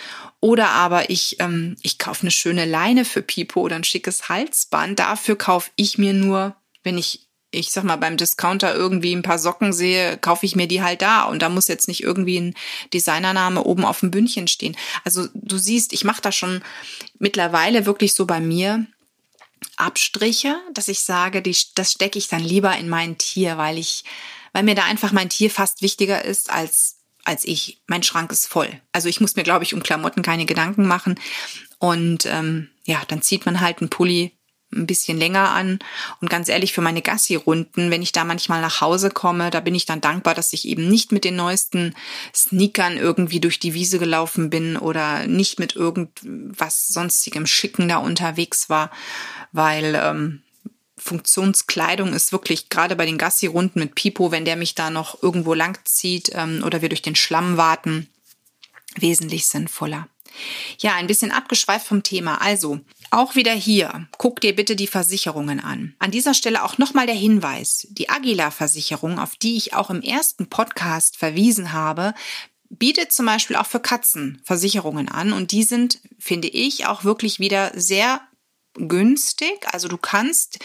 Oder 0.41 0.70
aber 0.70 1.10
ich, 1.10 1.38
ähm, 1.39 1.78
ich 1.82 2.00
kaufe 2.00 2.24
eine 2.24 2.32
schöne 2.32 2.65
Leine 2.65 3.06
für 3.06 3.22
Pipo 3.22 3.62
oder 3.62 3.78
ein 3.78 3.86
schickes 3.86 4.28
Halsband. 4.28 5.00
Dafür 5.00 5.38
kaufe 5.38 5.72
ich 5.78 5.98
mir 5.98 6.13
nur 6.13 6.56
wenn 6.84 6.98
ich, 6.98 7.28
ich 7.52 7.72
sag 7.72 7.84
mal, 7.84 7.98
beim 7.98 8.17
Discounter 8.17 8.74
irgendwie 8.74 9.13
ein 9.13 9.24
paar 9.24 9.39
Socken 9.39 9.74
sehe, 9.74 10.17
kaufe 10.17 10.46
ich 10.46 10.56
mir 10.56 10.67
die 10.67 10.82
halt 10.82 11.02
da 11.02 11.24
und 11.24 11.41
da 11.41 11.50
muss 11.50 11.67
jetzt 11.67 11.88
nicht 11.88 12.04
irgendwie 12.04 12.39
ein 12.39 12.54
Designername 12.94 13.63
oben 13.63 13.86
auf 13.86 14.00
dem 14.00 14.12
Bündchen 14.12 14.48
stehen. 14.48 14.78
Also 15.04 15.28
du 15.34 15.58
siehst, 15.58 15.94
ich 15.94 16.04
mache 16.04 16.22
da 16.22 16.32
schon 16.32 16.63
mittlerweile 17.20 17.86
wirklich 17.86 18.13
so 18.13 18.26
bei 18.26 18.39
mir 18.39 18.86
Abstriche, 19.78 20.56
dass 20.74 20.88
ich 20.88 21.02
sage, 21.02 21.41
die, 21.41 21.56
das 21.76 21.91
stecke 21.91 22.17
ich 22.17 22.28
dann 22.28 22.44
lieber 22.44 22.76
in 22.78 22.89
mein 22.89 23.17
Tier, 23.17 23.58
weil 23.58 23.78
ich, 23.78 24.04
weil 24.54 24.63
mir 24.63 24.76
da 24.76 24.86
einfach 24.86 25.12
mein 25.12 25.30
Tier 25.30 25.50
fast 25.50 25.82
wichtiger 25.82 26.24
ist 26.24 26.50
als 26.50 26.98
als 27.24 27.46
ich. 27.46 27.82
Mein 27.88 28.04
Schrank 28.04 28.32
ist 28.32 28.48
voll. 28.48 28.70
Also 28.91 29.10
ich 29.10 29.22
muss 29.22 29.36
mir, 29.36 29.44
glaube 29.44 29.63
ich, 29.63 29.74
um 29.74 29.84
Klamotten 29.84 30.22
keine 30.22 30.46
Gedanken 30.46 30.88
machen. 30.88 31.20
Und 31.80 32.26
ähm, 32.26 32.70
ja, 32.86 33.02
dann 33.08 33.22
zieht 33.22 33.46
man 33.46 33.62
halt 33.62 33.80
einen 33.80 33.89
Pulli 33.89 34.38
ein 34.73 34.88
bisschen 34.88 35.17
länger 35.17 35.51
an. 35.51 35.79
Und 36.21 36.29
ganz 36.29 36.49
ehrlich, 36.49 36.73
für 36.73 36.81
meine 36.81 37.01
Gassi-Runden, 37.01 37.91
wenn 37.91 38.01
ich 38.01 38.12
da 38.12 38.23
manchmal 38.23 38.62
nach 38.62 38.81
Hause 38.81 39.10
komme, 39.10 39.49
da 39.49 39.60
bin 39.60 39.75
ich 39.75 39.86
dann 39.86 40.01
dankbar, 40.01 40.34
dass 40.34 40.53
ich 40.53 40.67
eben 40.67 40.88
nicht 40.88 41.12
mit 41.12 41.23
den 41.23 41.36
neuesten 41.36 41.93
Sneakern 42.34 42.97
irgendwie 42.97 43.39
durch 43.39 43.60
die 43.60 43.73
Wiese 43.73 43.99
gelaufen 43.99 44.49
bin 44.49 44.77
oder 44.77 45.27
nicht 45.27 45.60
mit 45.60 45.75
irgendwas 45.75 46.88
sonstigem 46.88 47.45
Schicken 47.45 47.88
da 47.88 47.97
unterwegs 47.97 48.69
war, 48.69 48.91
weil 49.51 49.99
ähm, 50.01 50.41
Funktionskleidung 50.97 52.13
ist 52.13 52.31
wirklich 52.31 52.69
gerade 52.69 52.95
bei 52.95 53.05
den 53.05 53.17
Gassi-Runden 53.17 53.79
mit 53.79 53.95
Pipo, 53.95 54.31
wenn 54.31 54.45
der 54.45 54.55
mich 54.55 54.75
da 54.75 54.89
noch 54.89 55.21
irgendwo 55.23 55.53
lang 55.53 55.79
zieht 55.84 56.31
ähm, 56.36 56.63
oder 56.63 56.81
wir 56.81 56.89
durch 56.89 57.01
den 57.01 57.15
Schlamm 57.15 57.57
warten, 57.57 58.07
wesentlich 58.95 59.47
sinnvoller. 59.47 60.07
Ja, 60.80 60.96
ein 60.96 61.08
bisschen 61.08 61.32
abgeschweift 61.32 61.86
vom 61.86 62.04
Thema. 62.04 62.41
Also, 62.41 62.80
auch 63.10 63.36
wieder 63.36 63.54
hier, 63.54 64.08
guck 64.17 64.39
dir 64.39 64.56
bitte 64.56 64.76
die 64.76 64.88
Versicherungen 64.88 65.60
an. 65.60 65.96
An 66.00 66.12
dieser 66.12 66.34
Stelle 66.34 66.63
auch 66.63 66.78
nochmal 66.78 67.06
der 67.06 67.15
Hinweis. 67.15 67.88
Die 67.91 68.10
Agila-Versicherung, 68.10 69.20
auf 69.20 69.36
die 69.36 69.58
ich 69.58 69.74
auch 69.74 69.89
im 69.89 70.02
ersten 70.02 70.48
Podcast 70.48 71.17
verwiesen 71.17 71.74
habe, 71.74 72.13
bietet 72.70 73.12
zum 73.12 73.26
Beispiel 73.26 73.58
auch 73.58 73.65
für 73.65 73.82
Katzen 73.82 74.41
Versicherungen 74.44 75.10
an 75.10 75.34
und 75.34 75.52
die 75.52 75.63
sind, 75.63 76.00
finde 76.17 76.48
ich, 76.48 76.86
auch 76.86 77.04
wirklich 77.04 77.39
wieder 77.39 77.72
sehr 77.76 78.22
günstig. 78.75 79.65
Also 79.71 79.88
du 79.88 79.97
kannst 79.97 80.60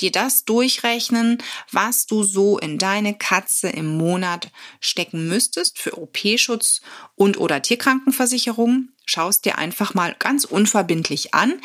dir 0.00 0.10
das 0.12 0.44
durchrechnen, 0.44 1.38
was 1.70 2.06
du 2.06 2.22
so 2.22 2.58
in 2.58 2.78
deine 2.78 3.14
Katze 3.14 3.68
im 3.68 3.96
Monat 3.96 4.50
stecken 4.80 5.28
müsstest 5.28 5.78
für 5.78 5.98
OP-Schutz 5.98 6.80
und 7.14 7.38
oder 7.38 7.62
Tierkrankenversicherung. 7.62 8.88
Schaust 9.04 9.44
dir 9.44 9.58
einfach 9.58 9.94
mal 9.94 10.14
ganz 10.18 10.44
unverbindlich 10.44 11.34
an. 11.34 11.60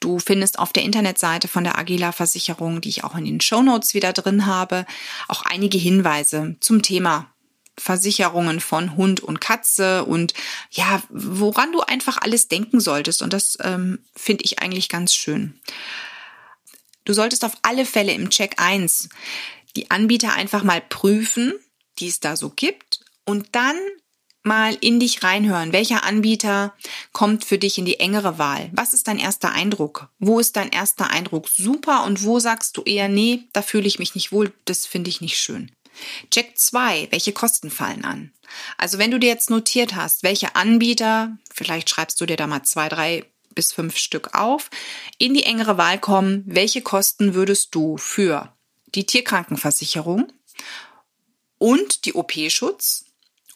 Du 0.00 0.18
findest 0.18 0.58
auf 0.58 0.72
der 0.72 0.82
Internetseite 0.82 1.46
von 1.46 1.62
der 1.62 1.78
Agila 1.78 2.12
Versicherung, 2.12 2.80
die 2.80 2.88
ich 2.88 3.04
auch 3.04 3.14
in 3.16 3.26
den 3.26 3.40
Show 3.40 3.62
Notes 3.62 3.92
wieder 3.92 4.14
drin 4.14 4.46
habe, 4.46 4.86
auch 5.28 5.42
einige 5.42 5.76
Hinweise 5.76 6.56
zum 6.60 6.82
Thema 6.82 7.30
Versicherungen 7.80 8.60
von 8.60 8.96
Hund 8.96 9.20
und 9.20 9.40
Katze 9.40 10.04
und 10.04 10.34
ja, 10.70 11.02
woran 11.08 11.72
du 11.72 11.80
einfach 11.80 12.18
alles 12.18 12.48
denken 12.48 12.80
solltest. 12.80 13.22
Und 13.22 13.32
das 13.32 13.56
ähm, 13.62 13.98
finde 14.14 14.44
ich 14.44 14.60
eigentlich 14.60 14.88
ganz 14.88 15.14
schön. 15.14 15.58
Du 17.04 17.12
solltest 17.12 17.44
auf 17.44 17.52
alle 17.62 17.86
Fälle 17.86 18.12
im 18.12 18.30
Check 18.30 18.60
1 18.60 19.08
die 19.76 19.90
Anbieter 19.90 20.32
einfach 20.32 20.62
mal 20.62 20.80
prüfen, 20.80 21.54
die 21.98 22.08
es 22.08 22.20
da 22.20 22.36
so 22.36 22.50
gibt 22.50 23.00
und 23.24 23.48
dann 23.52 23.76
mal 24.42 24.76
in 24.80 25.00
dich 25.00 25.22
reinhören. 25.22 25.72
Welcher 25.72 26.04
Anbieter 26.04 26.74
kommt 27.12 27.44
für 27.44 27.58
dich 27.58 27.78
in 27.78 27.84
die 27.84 28.00
engere 28.00 28.38
Wahl? 28.38 28.70
Was 28.72 28.94
ist 28.94 29.06
dein 29.08 29.18
erster 29.18 29.52
Eindruck? 29.52 30.08
Wo 30.18 30.40
ist 30.40 30.56
dein 30.56 30.70
erster 30.70 31.10
Eindruck 31.10 31.48
super 31.48 32.04
und 32.04 32.24
wo 32.24 32.38
sagst 32.38 32.76
du 32.76 32.82
eher, 32.82 33.08
nee, 33.08 33.44
da 33.52 33.62
fühle 33.62 33.86
ich 33.86 33.98
mich 33.98 34.14
nicht 34.14 34.32
wohl, 34.32 34.52
das 34.64 34.86
finde 34.86 35.10
ich 35.10 35.20
nicht 35.20 35.38
schön? 35.38 35.70
Check 36.30 36.56
2, 36.56 37.08
welche 37.10 37.32
Kosten 37.32 37.70
fallen 37.70 38.04
an? 38.04 38.32
Also 38.76 38.98
wenn 38.98 39.10
du 39.10 39.18
dir 39.18 39.28
jetzt 39.28 39.50
notiert 39.50 39.94
hast, 39.94 40.22
welche 40.22 40.56
Anbieter, 40.56 41.36
vielleicht 41.52 41.90
schreibst 41.90 42.20
du 42.20 42.26
dir 42.26 42.36
da 42.36 42.46
mal 42.46 42.62
zwei, 42.62 42.88
drei 42.88 43.24
bis 43.54 43.72
fünf 43.72 43.96
Stück 43.96 44.34
auf, 44.34 44.70
in 45.18 45.34
die 45.34 45.42
engere 45.42 45.76
Wahl 45.76 45.98
kommen, 45.98 46.44
welche 46.46 46.82
Kosten 46.82 47.34
würdest 47.34 47.74
du 47.74 47.96
für 47.96 48.52
die 48.94 49.06
Tierkrankenversicherung 49.06 50.32
und 51.58 52.04
die 52.04 52.14
OP-Schutz 52.14 53.04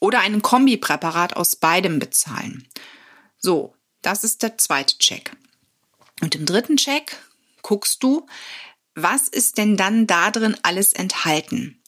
oder 0.00 0.20
einen 0.20 0.42
Kombipräparat 0.42 1.36
aus 1.36 1.56
beidem 1.56 1.98
bezahlen. 1.98 2.68
So, 3.38 3.74
das 4.02 4.24
ist 4.24 4.42
der 4.42 4.58
zweite 4.58 4.98
Check. 4.98 5.36
Und 6.20 6.34
im 6.34 6.46
dritten 6.46 6.76
Check 6.76 7.16
guckst 7.62 8.02
du, 8.02 8.26
was 8.94 9.28
ist 9.28 9.58
denn 9.58 9.76
dann 9.76 10.06
da 10.06 10.30
drin 10.30 10.56
alles 10.62 10.92
enthalten? 10.92 11.80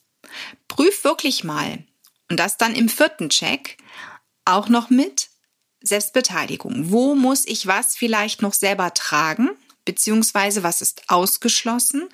Prüf 0.68 1.04
wirklich 1.04 1.44
mal. 1.44 1.84
Und 2.30 2.40
das 2.40 2.56
dann 2.56 2.74
im 2.74 2.88
vierten 2.88 3.28
Check 3.28 3.76
auch 4.44 4.68
noch 4.68 4.90
mit 4.90 5.28
Selbstbeteiligung. 5.80 6.90
Wo 6.90 7.14
muss 7.14 7.46
ich 7.46 7.66
was 7.66 7.96
vielleicht 7.96 8.42
noch 8.42 8.54
selber 8.54 8.92
tragen? 8.94 9.50
Beziehungsweise 9.84 10.62
was 10.62 10.80
ist 10.80 11.02
ausgeschlossen? 11.08 12.08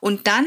Und 0.00 0.26
dann 0.26 0.46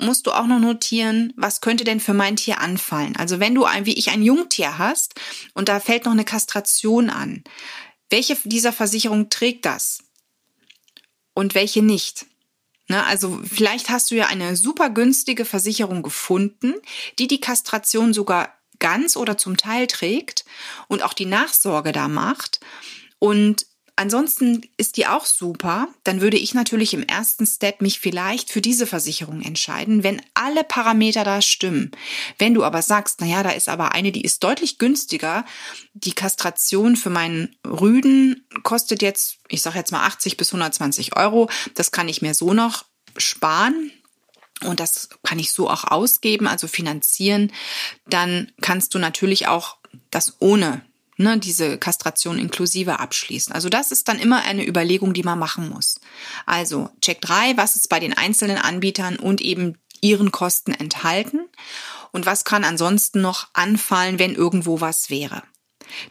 musst 0.00 0.26
du 0.26 0.32
auch 0.32 0.46
noch 0.46 0.60
notieren, 0.60 1.32
was 1.36 1.60
könnte 1.60 1.84
denn 1.84 2.00
für 2.00 2.14
mein 2.14 2.36
Tier 2.36 2.60
anfallen? 2.60 3.16
Also 3.16 3.40
wenn 3.40 3.54
du 3.54 3.64
ein, 3.64 3.86
wie 3.86 3.94
ich 3.94 4.10
ein 4.10 4.22
Jungtier 4.22 4.78
hast 4.78 5.14
und 5.54 5.68
da 5.68 5.80
fällt 5.80 6.04
noch 6.04 6.12
eine 6.12 6.24
Kastration 6.24 7.10
an, 7.10 7.44
welche 8.08 8.36
dieser 8.44 8.72
Versicherungen 8.72 9.30
trägt 9.30 9.64
das? 9.66 10.02
Und 11.34 11.54
welche 11.54 11.82
nicht? 11.82 12.26
Ne, 12.90 13.06
also 13.06 13.40
vielleicht 13.44 13.88
hast 13.88 14.10
du 14.10 14.16
ja 14.16 14.26
eine 14.26 14.56
super 14.56 14.90
günstige 14.90 15.44
Versicherung 15.44 16.02
gefunden, 16.02 16.74
die 17.20 17.28
die 17.28 17.38
Kastration 17.38 18.12
sogar 18.12 18.52
ganz 18.80 19.16
oder 19.16 19.38
zum 19.38 19.56
Teil 19.56 19.86
trägt 19.86 20.44
und 20.88 21.04
auch 21.04 21.12
die 21.12 21.26
Nachsorge 21.26 21.92
da 21.92 22.08
macht. 22.08 22.58
Und 23.20 23.66
ansonsten 24.00 24.62
ist 24.78 24.96
die 24.96 25.06
auch 25.06 25.26
super, 25.26 25.88
dann 26.04 26.22
würde 26.22 26.38
ich 26.38 26.54
natürlich 26.54 26.94
im 26.94 27.02
ersten 27.02 27.46
Step 27.46 27.82
mich 27.82 28.00
vielleicht 28.00 28.50
für 28.50 28.62
diese 28.62 28.86
Versicherung 28.86 29.42
entscheiden, 29.42 30.02
wenn 30.02 30.22
alle 30.32 30.64
Parameter 30.64 31.22
da 31.22 31.42
stimmen. 31.42 31.90
Wenn 32.38 32.54
du 32.54 32.64
aber 32.64 32.80
sagst, 32.80 33.20
naja, 33.20 33.42
da 33.42 33.50
ist 33.50 33.68
aber 33.68 33.92
eine, 33.92 34.10
die 34.10 34.22
ist 34.22 34.42
deutlich 34.42 34.78
günstiger, 34.78 35.44
die 35.92 36.14
Kastration 36.14 36.96
für 36.96 37.10
meinen 37.10 37.54
Rüden 37.66 38.46
kostet 38.62 39.02
jetzt, 39.02 39.36
ich 39.48 39.60
sage 39.60 39.78
jetzt 39.78 39.92
mal 39.92 40.06
80 40.06 40.38
bis 40.38 40.48
120 40.48 41.16
Euro, 41.16 41.50
das 41.74 41.92
kann 41.92 42.08
ich 42.08 42.22
mir 42.22 42.32
so 42.32 42.54
noch 42.54 42.86
sparen, 43.18 43.92
und 44.62 44.80
das 44.80 45.08
kann 45.22 45.38
ich 45.38 45.52
so 45.52 45.70
auch 45.70 45.84
ausgeben, 45.84 46.46
also 46.46 46.68
finanzieren, 46.68 47.52
dann 48.06 48.52
kannst 48.60 48.94
du 48.94 48.98
natürlich 48.98 49.46
auch 49.46 49.78
das 50.10 50.36
ohne 50.38 50.82
ne, 51.20 51.38
diese 51.38 51.78
Kastration 51.78 52.38
inklusive 52.38 52.98
abschließen. 52.98 53.52
Also 53.52 53.68
das 53.68 53.92
ist 53.92 54.08
dann 54.08 54.18
immer 54.18 54.42
eine 54.42 54.66
Überlegung, 54.66 55.12
die 55.12 55.22
man 55.22 55.38
machen 55.38 55.68
muss. 55.68 56.00
Also 56.46 56.90
Check 57.00 57.20
3, 57.20 57.56
was 57.56 57.76
ist 57.76 57.88
bei 57.88 58.00
den 58.00 58.16
einzelnen 58.16 58.56
Anbietern 58.56 59.16
und 59.16 59.40
eben 59.40 59.78
ihren 60.00 60.32
Kosten 60.32 60.72
enthalten 60.72 61.40
und 62.10 62.24
was 62.24 62.44
kann 62.44 62.64
ansonsten 62.64 63.20
noch 63.20 63.48
anfallen, 63.52 64.18
wenn 64.18 64.34
irgendwo 64.34 64.80
was 64.80 65.10
wäre. 65.10 65.42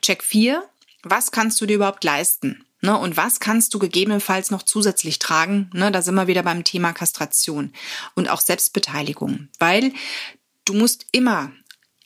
Check 0.02 0.24
4, 0.24 0.64
was 1.04 1.32
kannst 1.32 1.60
du 1.60 1.66
dir 1.66 1.76
überhaupt 1.76 2.04
leisten? 2.04 2.66
Ne, 2.82 2.98
und 2.98 3.18
was 3.18 3.42
kannst 3.42 3.74
du 3.74 3.80
gegebenenfalls 3.80 4.52
noch 4.52 4.64
zusätzlich 4.64 5.20
tragen? 5.20 5.70
Ne, 5.74 5.92
da 5.92 6.02
sind 6.02 6.16
wir 6.16 6.28
wieder 6.28 6.44
beim 6.44 6.64
Thema 6.64 6.94
Kastration 6.94 7.74
und 8.16 8.30
auch 8.30 8.40
Selbstbeteiligung, 8.40 9.50
weil 9.58 9.92
du 10.64 10.74
musst 10.74 11.06
immer 11.12 11.52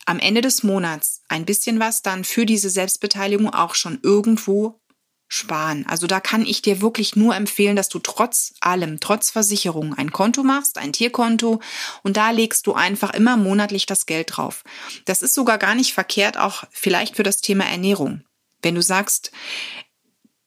am 0.06 0.20
Ende 0.20 0.42
des 0.42 0.64
Monats 0.64 1.22
ein 1.30 1.46
bisschen 1.46 1.80
was 1.80 2.02
dann 2.02 2.24
für 2.24 2.46
diese 2.46 2.70
Selbstbeteiligung 2.70 3.54
auch 3.54 3.76
schon 3.76 4.00
irgendwo 4.02 4.80
sparen. 5.28 5.86
Also 5.88 6.06
da 6.06 6.20
kann 6.20 6.46
ich 6.46 6.62
dir 6.62 6.82
wirklich 6.82 7.16
nur 7.16 7.36
empfehlen, 7.36 7.76
dass 7.76 7.90
du 7.90 7.98
trotz 7.98 8.54
allem, 8.60 9.00
trotz 9.00 9.32
Versicherung 9.32 9.96
ein 9.96 10.12
Konto 10.12 10.44
machst, 10.44 10.78
ein 10.78 10.94
Tierkonto 10.94 11.60
und 12.04 12.18
da 12.18 12.30
legst 12.30 12.68
du 12.68 12.74
einfach 12.74 13.14
immer 13.14 13.36
monatlich 13.36 13.88
das 13.88 14.06
Geld 14.06 14.38
drauf. 14.38 14.64
Das 15.06 15.24
ist 15.24 15.34
sogar 15.34 15.58
gar 15.58 15.74
nicht 15.74 15.94
verkehrt, 15.94 16.38
auch 16.38 16.66
vielleicht 16.70 17.16
für 17.16 17.24
das 17.24 17.42
Thema 17.42 17.66
Ernährung. 17.66 18.24
Wenn 18.62 18.76
du 18.76 18.82
sagst, 18.82 19.32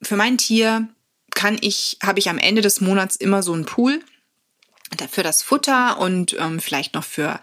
für 0.03 0.17
mein 0.17 0.39
Tier 0.39 0.89
kann 1.35 1.59
ich, 1.61 1.99
habe 2.03 2.21
ich 2.21 2.31
am 2.31 2.39
Ende 2.39 2.63
des 2.63 2.81
Monats 2.81 3.17
immer 3.17 3.43
so 3.43 3.53
einen 3.53 3.67
Pool 3.67 4.01
für 5.11 5.25
das 5.25 5.43
Futter 5.43 5.99
und 5.99 6.37
ähm, 6.39 6.61
vielleicht 6.61 6.95
noch 6.95 7.05
für 7.05 7.41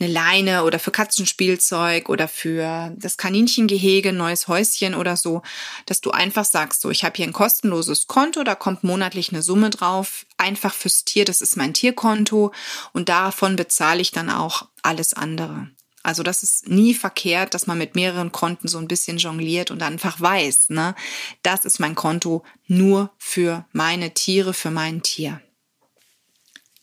eine 0.00 0.12
Leine 0.12 0.64
oder 0.64 0.78
für 0.78 0.90
Katzenspielzeug 0.90 2.08
oder 2.08 2.28
für 2.28 2.92
das 2.96 3.16
Kaninchengehege, 3.16 4.12
neues 4.12 4.46
Häuschen 4.46 4.94
oder 4.94 5.16
so, 5.16 5.42
dass 5.86 6.00
du 6.00 6.12
einfach 6.12 6.44
sagst, 6.44 6.80
so, 6.80 6.90
ich 6.90 7.04
habe 7.04 7.16
hier 7.16 7.26
ein 7.26 7.32
kostenloses 7.32 8.06
Konto, 8.06 8.44
da 8.44 8.54
kommt 8.54 8.84
monatlich 8.84 9.32
eine 9.32 9.42
Summe 9.42 9.70
drauf, 9.70 10.24
einfach 10.36 10.72
fürs 10.72 11.04
Tier, 11.04 11.24
das 11.24 11.40
ist 11.40 11.56
mein 11.56 11.74
Tierkonto 11.74 12.52
und 12.92 13.08
davon 13.08 13.56
bezahle 13.56 14.00
ich 14.00 14.12
dann 14.12 14.30
auch 14.30 14.68
alles 14.82 15.14
andere. 15.14 15.68
Also 16.04 16.22
das 16.22 16.42
ist 16.42 16.68
nie 16.68 16.94
verkehrt, 16.94 17.54
dass 17.54 17.66
man 17.66 17.76
mit 17.76 17.96
mehreren 17.96 18.30
Konten 18.30 18.68
so 18.68 18.78
ein 18.78 18.88
bisschen 18.88 19.18
jongliert 19.18 19.70
und 19.70 19.82
einfach 19.82 20.20
weiß, 20.20 20.70
ne, 20.70 20.94
das 21.42 21.64
ist 21.64 21.80
mein 21.80 21.96
Konto 21.96 22.44
nur 22.66 23.10
für 23.18 23.66
meine 23.72 24.14
Tiere, 24.14 24.54
für 24.54 24.70
mein 24.70 25.02
Tier. 25.02 25.40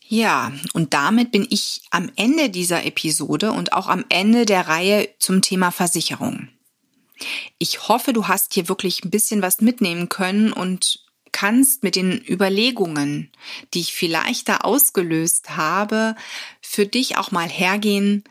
Ja, 0.08 0.52
und 0.72 0.94
damit 0.94 1.32
bin 1.32 1.46
ich 1.50 1.82
am 1.90 2.10
Ende 2.16 2.48
dieser 2.48 2.84
Episode 2.84 3.52
und 3.52 3.72
auch 3.72 3.88
am 3.88 4.04
Ende 4.08 4.46
der 4.46 4.68
Reihe 4.68 5.08
zum 5.18 5.42
Thema 5.42 5.72
Versicherung. 5.72 6.48
Ich 7.58 7.88
hoffe, 7.88 8.12
du 8.12 8.28
hast 8.28 8.54
hier 8.54 8.68
wirklich 8.68 9.04
ein 9.04 9.10
bisschen 9.10 9.42
was 9.42 9.60
mitnehmen 9.60 10.08
können 10.08 10.52
und 10.52 11.00
kannst 11.32 11.82
mit 11.82 11.96
den 11.96 12.24
Überlegungen, 12.26 13.32
die 13.74 13.80
ich 13.80 13.92
vielleicht 13.92 14.48
da 14.48 14.58
ausgelöst 14.58 15.56
habe, 15.56 16.14
für 16.60 16.86
dich 16.86 17.18
auch 17.18 17.30
mal 17.30 17.48
hergehen, 17.48 18.24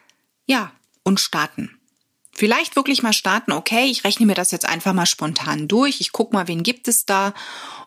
ja, 0.46 0.72
und 1.04 1.20
starten. 1.20 1.78
Vielleicht 2.32 2.76
wirklich 2.76 3.04
mal 3.04 3.14
starten, 3.14 3.52
okay, 3.52 3.86
ich 3.86 4.04
rechne 4.04 4.26
mir 4.26 4.34
das 4.34 4.52
jetzt 4.52 4.68
einfach 4.68 4.94
mal 4.94 5.06
spontan 5.06 5.68
durch, 5.68 6.02
ich 6.02 6.12
gucke 6.12 6.34
mal, 6.34 6.48
wen 6.48 6.64
gibt 6.64 6.88
es 6.88 7.06
da 7.06 7.34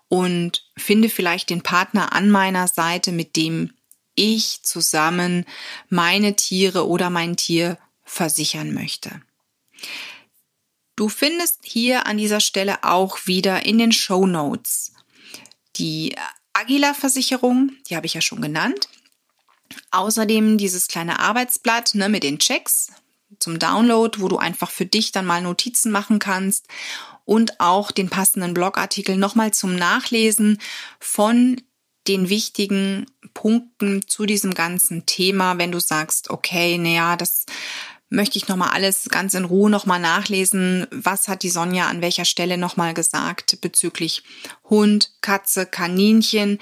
und 0.09 0.65
finde 0.77 1.09
vielleicht 1.09 1.51
den 1.51 1.63
Partner 1.63 2.13
an 2.13 2.31
meiner 2.31 2.69
Seite, 2.69 3.13
mit 3.13 3.37
dem 3.37 3.73
ich 4.19 4.63
zusammen 4.63 5.47
meine 5.89 6.37
Tiere 6.37 6.87
oder 6.89 7.11
mein 7.11 7.37
Tier 7.37 7.79
versichern 8.05 8.75
möchte. 8.75 9.23
Du 10.97 11.09
findest 11.09 11.61
hier 11.63 12.07
an 12.07 12.19
dieser 12.19 12.41
Stelle 12.41 12.83
auch 12.83 13.27
wieder 13.27 13.65
in 13.65 13.79
den 13.79 13.93
Show 13.93 14.27
Notes 14.27 14.93
die 15.77 16.17
Agila-Versicherung, 16.53 17.73
die 17.89 17.97
habe 17.97 18.07
ich 18.07 18.15
ja 18.15 18.21
schon 18.21 18.43
genannt. 18.43 18.89
Außerdem 19.91 20.59
dieses 20.59 20.89
kleine 20.89 21.21
Arbeitsblatt 21.21 21.95
ne, 21.95 22.09
mit 22.09 22.23
den 22.23 22.39
Checks 22.39 22.89
zum 23.39 23.59
Download, 23.59 24.21
wo 24.21 24.29
du 24.29 24.39
einfach 24.39 24.71
für 24.71 24.87
dich 24.87 25.13
dann 25.13 25.27
mal 25.27 25.43
Notizen 25.43 25.93
machen 25.93 26.19
kannst 26.19 26.67
und 27.25 27.61
auch 27.61 27.91
den 27.91 28.09
passenden 28.09 28.55
Blogartikel 28.55 29.17
nochmal 29.17 29.53
zum 29.53 29.77
Nachlesen 29.77 30.61
von 30.99 31.61
den 32.09 32.29
wichtigen 32.29 33.07
Punkten 33.35 34.07
zu 34.07 34.27
diesem 34.27 34.55
ganzen 34.55 35.07
Thema, 35.07 35.59
wenn 35.59 35.73
du 35.73 35.81
sagst, 35.81 36.31
okay, 36.31 36.79
naja, 36.79 37.17
das 37.17 37.47
möchte 38.11 38.39
ich 38.39 38.49
nochmal 38.49 38.71
alles 38.71 39.09
ganz 39.11 39.35
in 39.35 39.45
Ruhe 39.45 39.71
nochmal 39.71 40.01
nachlesen. 40.01 40.87
Was 40.91 41.29
hat 41.29 41.43
die 41.43 41.51
Sonja 41.51 41.89
an 41.89 42.01
welcher 42.01 42.25
Stelle 42.25 42.57
nochmal 42.57 42.95
gesagt 42.95 43.61
bezüglich 43.61 44.23
Hund, 44.65 45.13
Katze, 45.21 45.67
Kaninchen? 45.67 46.59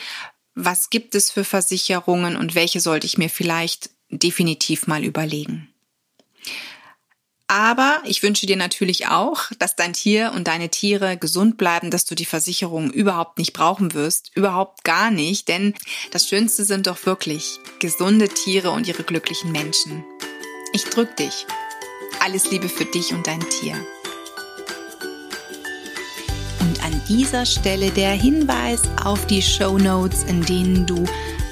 Was 0.55 0.91
gibt 0.91 1.15
es 1.15 1.31
für 1.31 1.45
Versicherungen 1.45 2.37
und 2.37 2.55
welche 2.55 2.81
sollte 2.81 3.07
ich 3.07 3.19
mir 3.19 3.31
vielleicht 3.31 3.91
definitiv 4.11 4.87
mal 4.87 5.05
überlegen? 5.05 5.69
Aber 7.49 8.03
ich 8.05 8.25
wünsche 8.25 8.47
dir 8.47 8.57
natürlich 8.57 9.07
auch, 9.07 9.45
dass 9.61 9.77
dein 9.77 9.93
Tier 9.93 10.33
und 10.35 10.49
deine 10.49 10.69
Tiere 10.69 11.17
gesund 11.17 11.57
bleiben, 11.57 11.93
dass 11.93 12.05
du 12.05 12.17
die 12.17 12.25
Versicherung 12.25 12.91
überhaupt 12.91 13.39
nicht 13.39 13.53
brauchen 13.53 13.95
wirst. 13.95 14.33
Überhaupt 14.35 14.83
gar 14.83 15.13
nicht, 15.13 15.47
denn 15.47 15.75
das 16.11 16.29
Schönste 16.29 16.65
sind 16.65 16.89
doch 16.89 17.07
wirklich 17.07 17.61
gesunde 17.79 18.29
Tiere 18.29 18.71
und 18.71 18.89
ihre 18.89 19.05
glücklichen 19.05 19.53
Menschen. 19.53 20.05
Ich 20.73 20.85
drück 20.85 21.17
dich. 21.17 21.47
Alles 22.21 22.51
Liebe 22.51 22.69
für 22.69 22.85
dich 22.85 23.13
und 23.13 23.29
dein 23.29 23.41
Tier. 23.49 23.75
Und 26.61 26.83
an 26.85 27.01
dieser 27.09 27.47
Stelle 27.47 27.91
der 27.93 28.11
Hinweis 28.11 28.83
auf 29.05 29.25
die 29.29 29.43
Show 29.43 29.79
Notes, 29.79 30.25
in 30.25 30.43
denen 30.43 30.85
du 30.85 31.05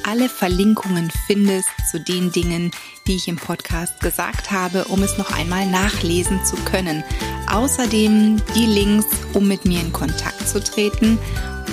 alle 0.04 0.28
Verlinkungen 0.28 1.10
findest 1.26 1.68
zu 1.90 1.98
den 1.98 2.30
Dingen, 2.30 2.70
die 3.06 3.16
ich 3.16 3.28
im 3.28 3.36
Podcast 3.36 4.00
gesagt 4.00 4.50
habe, 4.50 4.84
um 4.86 5.02
es 5.02 5.18
noch 5.18 5.32
einmal 5.32 5.66
nachlesen 5.66 6.44
zu 6.44 6.56
können. 6.56 7.02
Außerdem 7.50 8.40
die 8.54 8.66
Links, 8.66 9.06
um 9.32 9.48
mit 9.48 9.64
mir 9.64 9.80
in 9.80 9.92
Kontakt 9.92 10.48
zu 10.48 10.62
treten. 10.62 11.18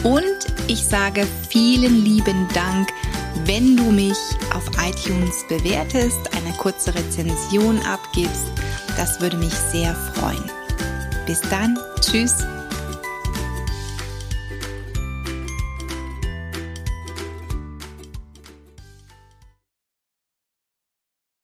Und 0.04 0.24
ich 0.67 0.84
sage 0.84 1.28
vielen 1.50 2.04
lieben 2.04 2.48
Dank, 2.54 2.89
wenn 3.46 3.78
du 3.78 3.91
mich 3.91 4.17
auf 4.54 4.65
iTunes 4.80 5.46
bewertest, 5.48 6.20
eine 6.36 6.56
kurze 6.58 6.94
Rezension 6.96 7.80
abgibst. 7.84 8.52
Das 8.98 9.20
würde 9.22 9.38
mich 9.38 9.54
sehr 9.54 9.96
freuen. 9.96 10.44
Bis 11.26 11.41
dann, 11.41 11.78
tschüss 12.02 12.46